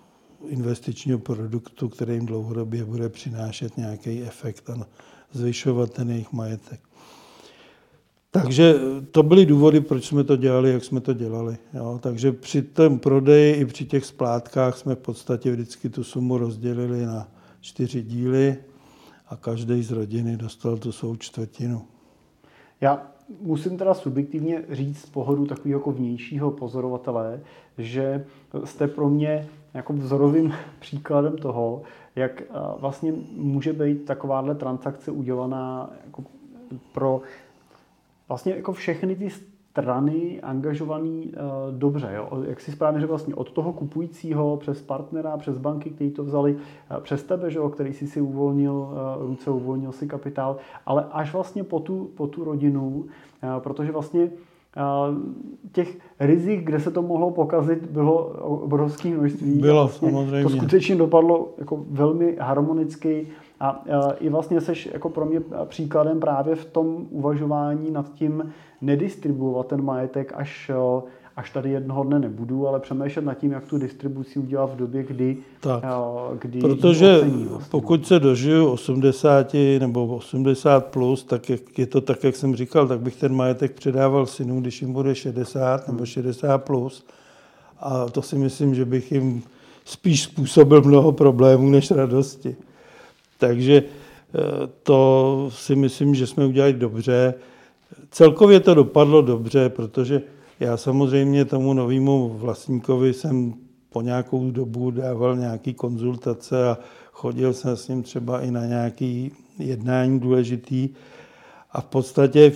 investičního 0.48 1.20
produktu, 1.20 1.90
který 1.90 2.14
jim 2.14 2.26
dlouhodobě 2.26 2.86
bude 2.86 3.10
přinášet 3.10 3.78
nějaký 3.78 4.24
efekt 4.24 4.70
a 4.70 4.88
zvyšovat 5.32 5.94
ten 5.94 6.12
jejich 6.12 6.32
majetek. 6.32 6.91
Takže 8.32 8.76
to 9.12 9.24
byly 9.24 9.46
důvody, 9.46 9.82
proč 9.82 10.06
jsme 10.06 10.24
to 10.24 10.36
dělali, 10.36 10.72
jak 10.72 10.84
jsme 10.84 11.02
to 11.02 11.14
dělali. 11.14 11.58
Jo. 11.74 12.00
Takže 12.02 12.32
při 12.32 12.62
tom 12.62 13.00
prodeji 13.00 13.56
i 13.56 13.66
při 13.66 13.86
těch 13.86 14.06
splátkách 14.06 14.78
jsme 14.78 14.96
v 14.96 15.00
podstatě 15.00 15.52
vždycky 15.52 15.90
tu 15.90 16.04
sumu 16.04 16.38
rozdělili 16.38 17.06
na 17.06 17.28
čtyři 17.62 18.02
díly 18.02 18.58
a 19.30 19.36
každý 19.36 19.84
z 19.84 19.92
rodiny 19.92 20.38
dostal 20.38 20.78
tu 20.78 20.92
svou 20.92 21.16
čtvrtinu. 21.16 21.82
Já 22.82 23.08
musím 23.42 23.78
teda 23.78 23.94
subjektivně 23.94 24.64
říct 24.70 25.02
z 25.02 25.10
pohledu 25.10 25.46
takového 25.46 25.80
jako 25.80 25.92
vnějšího 25.92 26.52
pozorovatele, 26.52 27.42
že 27.78 28.26
jste 28.64 28.88
pro 28.88 29.10
mě 29.10 29.48
jako 29.74 29.94
vzorovým 29.94 30.54
příkladem 30.80 31.38
toho, 31.38 31.82
jak 32.16 32.44
vlastně 32.80 33.14
může 33.36 33.74
být 33.74 34.06
takováhle 34.06 34.56
transakce 34.56 35.12
udělaná 35.12 35.90
jako 36.06 36.24
pro 36.94 37.22
vlastně 38.32 38.54
jako 38.54 38.74
všechny 38.74 39.16
ty 39.16 39.30
strany 39.30 40.42
angažovaný 40.42 41.26
uh, 41.26 41.78
dobře. 41.78 42.10
Jo? 42.16 42.44
Jak 42.48 42.62
si 42.62 42.72
správně 42.72 43.00
řekl, 43.00 43.12
vlastně 43.12 43.36
od 43.36 43.52
toho 43.52 43.74
kupujícího 43.74 44.58
přes 44.58 44.82
partnera, 44.82 45.38
přes 45.38 45.58
banky, 45.58 45.90
kteří 45.90 46.12
to 46.12 46.24
vzali, 46.24 46.56
uh, 46.56 46.98
přes 47.04 47.24
tebe, 47.24 47.52
že 47.52 47.60
jo? 47.60 47.70
který 47.70 47.94
si 47.94 48.08
si 48.08 48.22
uvolnil 48.22 48.74
uh, 48.74 49.28
ruce, 49.28 49.50
uvolnil 49.50 49.92
si 49.92 50.08
kapitál, 50.08 50.58
ale 50.86 51.06
až 51.12 51.34
vlastně 51.34 51.64
po 51.64 51.80
tu, 51.80 52.12
po 52.16 52.28
tu 52.28 52.44
rodinu, 52.44 52.88
uh, 52.88 53.60
protože 53.60 53.92
vlastně 53.92 54.32
těch 55.72 55.98
rizik, 56.20 56.64
kde 56.64 56.80
se 56.80 56.92
to 56.92 57.02
mohlo 57.02 57.32
pokazit, 57.32 57.92
bylo 57.92 58.18
obrovské 58.64 59.10
množství. 59.10 59.60
Bylo, 59.60 59.82
vlastně 59.82 60.12
samozřejmě. 60.12 60.44
To 60.44 60.50
skutečně 60.50 60.96
dopadlo 60.96 61.50
jako 61.58 61.86
velmi 61.90 62.38
harmonicky 62.40 63.28
a 63.62 63.84
i 64.20 64.30
vlastně 64.30 64.62
seš 64.62 64.90
jako 64.94 65.10
pro 65.10 65.26
mě 65.26 65.42
příkladem 65.66 66.20
právě 66.20 66.56
v 66.56 66.66
tom 66.66 67.08
uvažování 67.10 67.92
nad 67.92 68.14
tím 68.14 68.54
nedistribuovat 68.82 69.68
ten 69.68 69.84
majetek 69.84 70.34
až, 70.36 70.72
až 71.36 71.50
tady 71.50 71.70
jednoho 71.70 72.04
dne 72.04 72.20
nebudu, 72.20 72.68
ale 72.68 72.80
přemýšlet 72.80 73.26
nad 73.26 73.34
tím, 73.34 73.52
jak 73.52 73.66
tu 73.66 73.78
distribuci 73.78 74.40
udělat 74.40 74.74
v 74.74 74.76
době, 74.76 75.04
kdy, 75.04 75.38
tak, 75.60 75.84
kdy 76.42 76.60
Protože 76.60 77.22
vlastně. 77.22 77.70
pokud 77.72 78.08
se 78.08 78.20
dožiju 78.20 78.68
80 78.68 79.54
nebo 79.80 80.08
80 80.08 80.86
plus, 80.86 81.24
tak 81.24 81.50
jak 81.50 81.80
je 81.80 81.86
to 81.86 82.02
tak, 82.02 82.24
jak 82.24 82.36
jsem 82.36 82.56
říkal, 82.56 82.88
tak 82.88 83.00
bych 83.00 83.16
ten 83.16 83.36
majetek 83.36 83.72
předával 83.72 84.26
synům, 84.26 84.62
když 84.62 84.82
jim 84.82 84.94
bude 84.94 85.16
60 85.16 85.88
nebo 85.88 86.06
60 86.06 86.58
plus. 86.58 87.06
A 87.80 88.06
to 88.06 88.22
si 88.22 88.36
myslím, 88.36 88.76
že 88.76 88.86
bych 88.86 89.12
jim 89.12 89.44
spíš 89.86 90.24
způsobil 90.24 90.82
mnoho 90.82 91.12
problémů 91.12 91.70
než 91.70 91.92
radosti. 91.92 92.56
Takže 93.42 93.84
eh, 93.84 94.40
to 94.84 95.50
si 95.54 95.76
myslím, 95.76 96.16
že 96.16 96.28
jsme 96.28 96.46
udělali 96.46 96.74
dobře. 96.74 97.34
Celkově 98.12 98.60
to 98.60 98.74
dopadlo 98.74 99.22
dobře, 99.22 99.70
protože 99.70 100.22
já 100.60 100.78
samozřejmě 100.78 101.46
tomu 101.46 101.74
novému 101.74 102.30
vlastníkovi 102.30 103.14
jsem 103.14 103.54
po 103.90 104.02
nějakou 104.02 104.52
dobu 104.52 104.92
dával 104.92 105.38
nějaký 105.38 105.74
konzultace 105.74 106.70
a 106.70 106.78
chodil 107.12 107.54
jsem 107.54 107.78
s 107.78 107.88
ním 107.88 108.04
třeba 108.04 108.42
i 108.42 108.52
na 108.52 108.66
nějaký 108.66 109.32
jednání 109.60 110.20
důležitý. 110.20 110.90
A 111.72 111.82
v 111.82 111.86
podstatě 111.86 112.52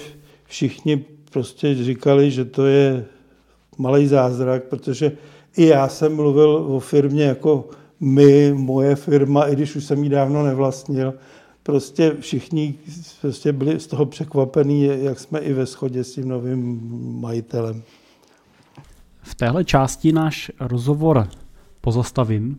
všichni 0.46 1.06
prostě 1.32 1.76
říkali, 1.84 2.32
že 2.32 2.46
to 2.46 2.66
je 2.66 3.06
malý 3.78 4.08
zázrak, 4.08 4.64
protože 4.64 5.12
i 5.58 5.66
já 5.66 5.88
jsem 5.90 6.16
mluvil 6.16 6.50
o 6.50 6.80
firmě 6.80 7.24
jako 7.24 7.70
my, 8.06 8.54
moje 8.54 8.96
firma, 8.96 9.44
i 9.44 9.56
když 9.56 9.76
už 9.76 9.84
jsem 9.84 10.04
ji 10.04 10.10
dávno 10.10 10.44
nevlastnil, 10.44 11.14
prostě 11.64 12.16
všichni 12.20 12.74
prostě 13.22 13.54
byli 13.54 13.80
z 13.80 13.88
toho 13.88 14.06
překvapení, 14.06 14.90
jak 15.04 15.20
jsme 15.20 15.40
i 15.40 15.54
ve 15.54 15.66
shodě 15.66 16.04
s 16.04 16.14
tím 16.14 16.28
novým 16.28 16.82
majitelem. 17.22 17.84
V 19.22 19.36
téhle 19.36 19.64
části 19.64 20.12
náš 20.12 20.52
rozhovor 20.60 21.28
pozastavím 21.82 22.58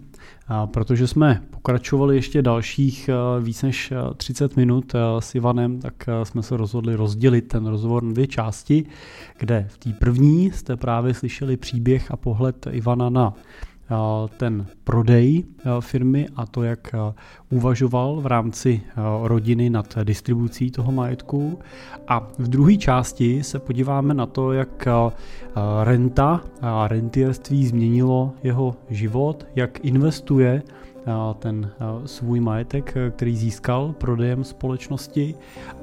protože 0.66 1.06
jsme 1.06 1.42
pokračovali 1.50 2.16
ještě 2.16 2.42
dalších 2.42 3.10
víc 3.40 3.62
než 3.62 3.92
30 4.16 4.56
minut 4.56 4.94
s 5.18 5.34
Ivanem, 5.34 5.80
tak 5.80 5.94
jsme 6.22 6.42
se 6.42 6.56
rozhodli 6.56 6.94
rozdělit 6.94 7.42
ten 7.42 7.66
rozhovor 7.66 8.02
na 8.02 8.12
dvě 8.12 8.26
části, 8.26 8.86
kde 9.38 9.66
v 9.68 9.78
té 9.78 9.92
první 9.92 10.50
jste 10.50 10.76
právě 10.76 11.14
slyšeli 11.14 11.56
příběh 11.56 12.10
a 12.10 12.16
pohled 12.16 12.66
Ivana 12.70 13.10
na 13.10 13.34
ten 14.36 14.66
prodej 14.84 15.44
firmy 15.80 16.28
a 16.36 16.46
to, 16.46 16.62
jak 16.62 16.94
uvažoval 17.50 18.20
v 18.20 18.26
rámci 18.26 18.82
rodiny 19.22 19.70
nad 19.70 19.98
distribucí 20.04 20.70
toho 20.70 20.92
majetku. 20.92 21.58
A 22.08 22.28
v 22.38 22.48
druhé 22.48 22.76
části 22.76 23.42
se 23.42 23.58
podíváme 23.58 24.14
na 24.14 24.26
to, 24.26 24.52
jak 24.52 24.88
renta 25.82 26.40
a 26.60 26.88
rentierství 26.88 27.66
změnilo 27.66 28.32
jeho 28.42 28.76
život, 28.90 29.46
jak 29.54 29.84
investuje 29.84 30.62
ten 31.38 31.70
svůj 32.04 32.40
majetek, 32.40 32.94
který 33.10 33.36
získal 33.36 33.92
prodejem 33.92 34.44
společnosti 34.44 35.34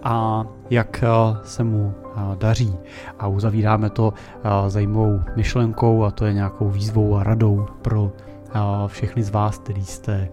a 0.04 0.46
jak 0.70 1.04
se 1.44 1.64
mu 1.64 1.94
daří. 2.38 2.76
A 3.20 3.28
uzavíráme 3.28 3.90
to 3.90 4.14
zajímavou 4.68 5.20
myšlenkou 5.36 6.04
a 6.04 6.12
to 6.12 6.26
je 6.26 6.34
nějakou 6.34 6.70
výzvou 6.70 7.16
a 7.16 7.24
radou 7.24 7.66
pro 7.82 8.12
všechny 8.88 9.24
z 9.24 9.30
vás, 9.30 9.58
kteří 9.58 9.86
jste 9.86 10.30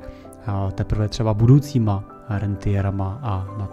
teprve 0.75 1.09
třeba 1.09 1.35
budoucíma 1.35 2.05
rentierama 2.29 3.19
a 3.23 3.47
na, 3.59 3.69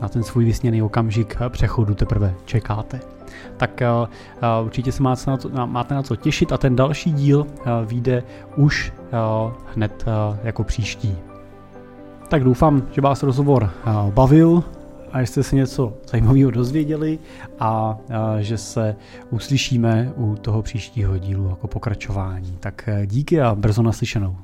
na 0.00 0.08
ten 0.08 0.22
svůj 0.22 0.44
vysněný 0.44 0.82
okamžik 0.82 1.36
přechodu 1.48 1.94
teprve 1.94 2.34
čekáte. 2.44 3.17
Tak 3.56 3.82
uh, 4.02 4.66
určitě 4.66 4.92
se 4.92 5.02
máte 5.02 5.30
na, 5.30 5.36
to, 5.36 5.66
máte 5.66 5.94
na 5.94 6.02
co 6.02 6.16
těšit 6.16 6.52
a 6.52 6.58
ten 6.58 6.76
další 6.76 7.12
díl 7.12 7.40
uh, 7.40 7.66
vyjde 7.84 8.22
už 8.56 8.92
hned 9.74 10.04
jako 10.42 10.64
příští. 10.64 11.16
Tak 12.28 12.44
doufám, 12.44 12.82
že 12.92 13.00
vás 13.00 13.22
rozhovor 13.22 13.70
bavil 14.10 14.64
a 15.12 15.20
že 15.20 15.26
jste 15.26 15.42
se 15.42 15.56
něco 15.56 15.92
zajímavého 16.10 16.50
dozvěděli 16.50 17.18
a 17.60 17.98
že 18.38 18.58
se 18.58 18.96
uslyšíme 19.30 20.12
u 20.16 20.36
toho 20.36 20.62
příštího 20.62 21.18
dílu 21.18 21.48
jako 21.48 21.66
pokračování. 21.66 22.56
Tak 22.60 22.88
díky 23.06 23.40
a 23.40 23.54
brzo 23.54 23.82
naslyšenou. 23.82 24.36